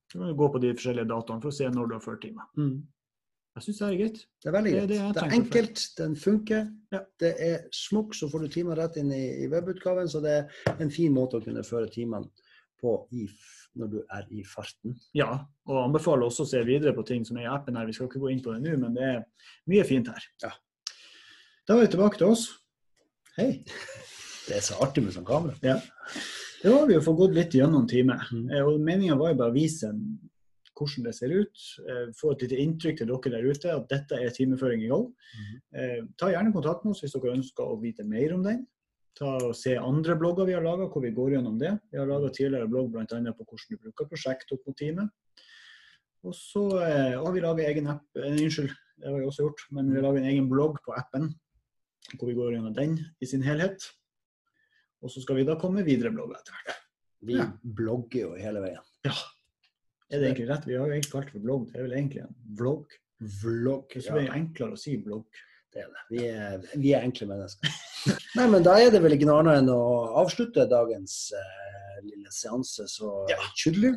Så 0.08 0.20
kan 0.20 0.28
du 0.28 0.36
gå 0.40 0.48
på 0.52 0.60
de 0.64 0.72
forskjellige 0.74 1.10
datoene 1.10 1.44
for 1.44 1.52
å 1.52 1.58
se 1.58 1.68
når 1.70 1.88
du 1.90 1.94
har 1.98 2.04
ført 2.04 2.22
timer. 2.24 2.46
Mm. 2.56 2.78
Jeg 3.58 3.66
syns 3.66 3.80
det 3.82 3.88
er 3.88 3.98
greit. 4.00 4.20
Det 4.40 4.48
er 4.48 4.54
veldig 4.56 4.72
Det 4.72 4.80
greit. 4.80 4.90
det 4.90 4.98
Det, 4.98 5.14
det, 5.14 5.24
er 5.24 5.36
enkelt, 5.36 5.82
den 5.98 6.16
funker. 6.16 6.68
Ja. 6.94 7.00
Det 7.20 7.32
er 7.44 7.58
smukk, 7.76 8.16
så 8.16 8.30
får 8.32 8.46
du 8.46 8.48
timer 8.54 8.80
rett 8.80 9.00
inn 9.02 9.12
i, 9.12 9.26
i 9.44 9.50
webutgaven. 9.52 10.08
Så 10.08 10.22
det 10.24 10.36
er 10.38 10.80
en 10.80 10.94
fin 10.94 11.12
måte 11.14 11.42
å 11.42 11.44
kunne 11.44 11.66
føre 11.68 11.90
timene 11.92 12.30
i, 13.12 13.26
når 13.76 13.88
du 13.92 13.98
er 14.14 14.28
i 14.32 14.44
farten. 14.46 14.94
Ja, 15.18 15.46
og 15.68 15.80
anbefaler 15.86 16.28
også 16.28 16.46
å 16.46 16.50
se 16.52 16.62
videre 16.68 16.94
på 16.94 17.06
ting 17.08 17.26
som 17.26 17.38
er 17.38 17.48
i 17.48 17.52
appen 17.52 17.76
her. 17.76 17.86
Vi 17.90 17.94
skal 17.98 18.08
ikke 18.10 18.22
gå 18.22 18.30
inn 18.32 18.42
på 18.46 18.54
det 18.54 18.62
nå, 18.66 18.78
men 18.84 18.94
det 18.98 19.04
er 19.04 19.24
mye 19.72 19.84
fint 19.88 20.08
her. 20.08 20.24
Ja. 20.44 20.52
Da 21.68 21.76
er 21.76 21.82
vi 21.86 21.92
tilbake 21.96 22.18
til 22.22 22.32
oss. 22.36 22.48
Hei! 23.38 23.64
Det 24.48 24.56
er 24.56 24.64
så 24.64 24.78
artig 24.82 25.04
med 25.04 25.12
sånn 25.14 25.26
kamera. 25.28 25.58
Ja. 25.66 25.76
Det 26.62 26.72
var 26.72 26.86
vi 26.88 26.96
jo 26.96 27.02
fått 27.04 27.18
gått 27.20 27.36
litt 27.36 27.54
gjennom 27.58 27.84
time. 27.90 28.16
Eh, 28.54 28.64
Og 28.64 28.80
Meninga 28.82 29.18
var 29.20 29.34
jo 29.34 29.40
bare 29.42 29.52
å 29.52 29.58
vise 29.58 29.90
hvordan 30.78 31.04
det 31.08 31.14
ser 31.18 31.34
ut. 31.34 31.66
eh, 31.90 32.08
Få 32.18 32.32
et 32.34 32.46
lite 32.46 32.58
inntrykk 32.64 32.98
til 33.02 33.08
dere 33.12 33.34
der 33.36 33.46
ute 33.50 33.74
at 33.74 33.90
dette 33.92 34.16
er 34.22 34.30
timeføring 34.34 34.84
i 34.86 34.90
gang. 34.90 35.06
Eh, 35.76 36.00
Ta 36.18 36.32
gjerne 36.32 36.54
kontakt 36.56 36.86
med 36.86 36.94
oss 36.96 37.02
hvis 37.04 37.14
dere 37.18 37.36
ønsker 37.36 37.66
å 37.68 37.80
vite 37.82 38.06
mer 38.08 38.34
om 38.38 38.44
den. 38.46 38.66
Ta 39.18 39.32
og 39.48 39.56
Se 39.58 39.74
andre 39.82 40.16
blogger 40.20 40.46
vi 40.46 40.54
har 40.54 40.62
laga, 40.66 40.88
hvor 40.92 41.02
vi 41.02 41.10
går 41.16 41.32
gjennom 41.38 41.56
det. 41.62 41.72
Vi 41.92 41.98
har 41.98 42.06
laga 42.10 42.30
tidligere 42.34 42.70
blogg 42.70 42.92
bl.a. 42.94 43.06
på 43.08 43.46
hvordan 43.48 43.72
du 43.72 43.78
bruker 43.82 44.10
prosjekt 44.12 44.52
opp 44.54 44.68
mot 44.68 44.78
teamet. 44.78 45.10
Og 46.28 46.36
så 46.36 46.64
eh, 46.84 47.16
har 47.18 47.32
vi 47.34 47.42
laga 47.42 47.66
egen 47.70 47.88
app, 47.94 48.04
eh, 48.20 48.34
unnskyld, 48.36 48.74
det 48.98 49.08
har 49.10 49.18
vi 49.20 49.26
også 49.30 49.46
gjort, 49.46 49.64
men 49.78 49.90
vi 49.94 50.02
laga 50.04 50.20
en 50.22 50.30
egen 50.32 50.50
blogg 50.50 50.80
på 50.86 50.94
appen 50.98 51.30
hvor 52.18 52.30
vi 52.30 52.36
går 52.38 52.54
gjennom 52.56 52.74
den 52.76 52.94
i 53.22 53.28
sin 53.28 53.42
helhet. 53.44 53.84
Og 55.04 55.12
så 55.14 55.22
skal 55.22 55.38
vi 55.40 55.44
da 55.48 55.58
komme 55.60 55.84
videre 55.86 56.12
blogger 56.14 56.38
etter 56.40 56.56
hvert. 56.56 56.78
Vi 57.28 57.36
Ja. 57.38 57.50
blogger 57.64 58.22
jo 58.22 58.30
hele 58.38 58.62
veien. 58.64 58.86
Ja. 59.06 59.14
Er 60.12 60.22
det 60.22 60.30
egentlig 60.30 60.48
rett? 60.50 60.66
Vi 60.70 60.76
har 60.78 60.88
jo 60.88 60.94
egentlig 60.94 61.12
kalt 61.12 61.26
det 61.28 61.34
for 61.36 61.44
blogg. 61.44 61.68
Det 61.74 61.80
er 61.82 61.84
vel 61.88 61.98
egentlig 61.98 62.22
en 62.24 62.36
vlogg. 62.58 62.86
Vlogg. 63.42 63.92
Så 63.98 64.06
Ja, 64.08 64.16
det 64.22 64.28
er 64.30 64.38
enklere 64.38 64.72
å 64.78 64.80
si 64.80 64.96
blogg. 64.98 65.26
det 65.74 65.82
er 65.84 65.90
det. 65.92 66.04
Vi 66.10 66.26
er, 66.28 66.58
vi 66.80 66.94
er 66.94 67.02
enkle 67.04 67.28
mennesker. 67.28 67.70
Nei, 68.38 68.48
men 68.52 68.64
da 68.66 68.78
er 68.82 68.92
det 68.94 69.02
vel 69.04 69.16
ikke 69.18 69.28
noe 69.30 69.42
annet 69.44 69.62
enn 69.64 69.72
å 69.74 69.82
avslutte 70.22 70.68
dagens 70.70 71.18
eh, 71.38 71.98
lille 72.06 72.32
seanse 72.34 72.88
så 72.92 73.14
Ja. 73.32 73.38
tydelig. 73.58 73.96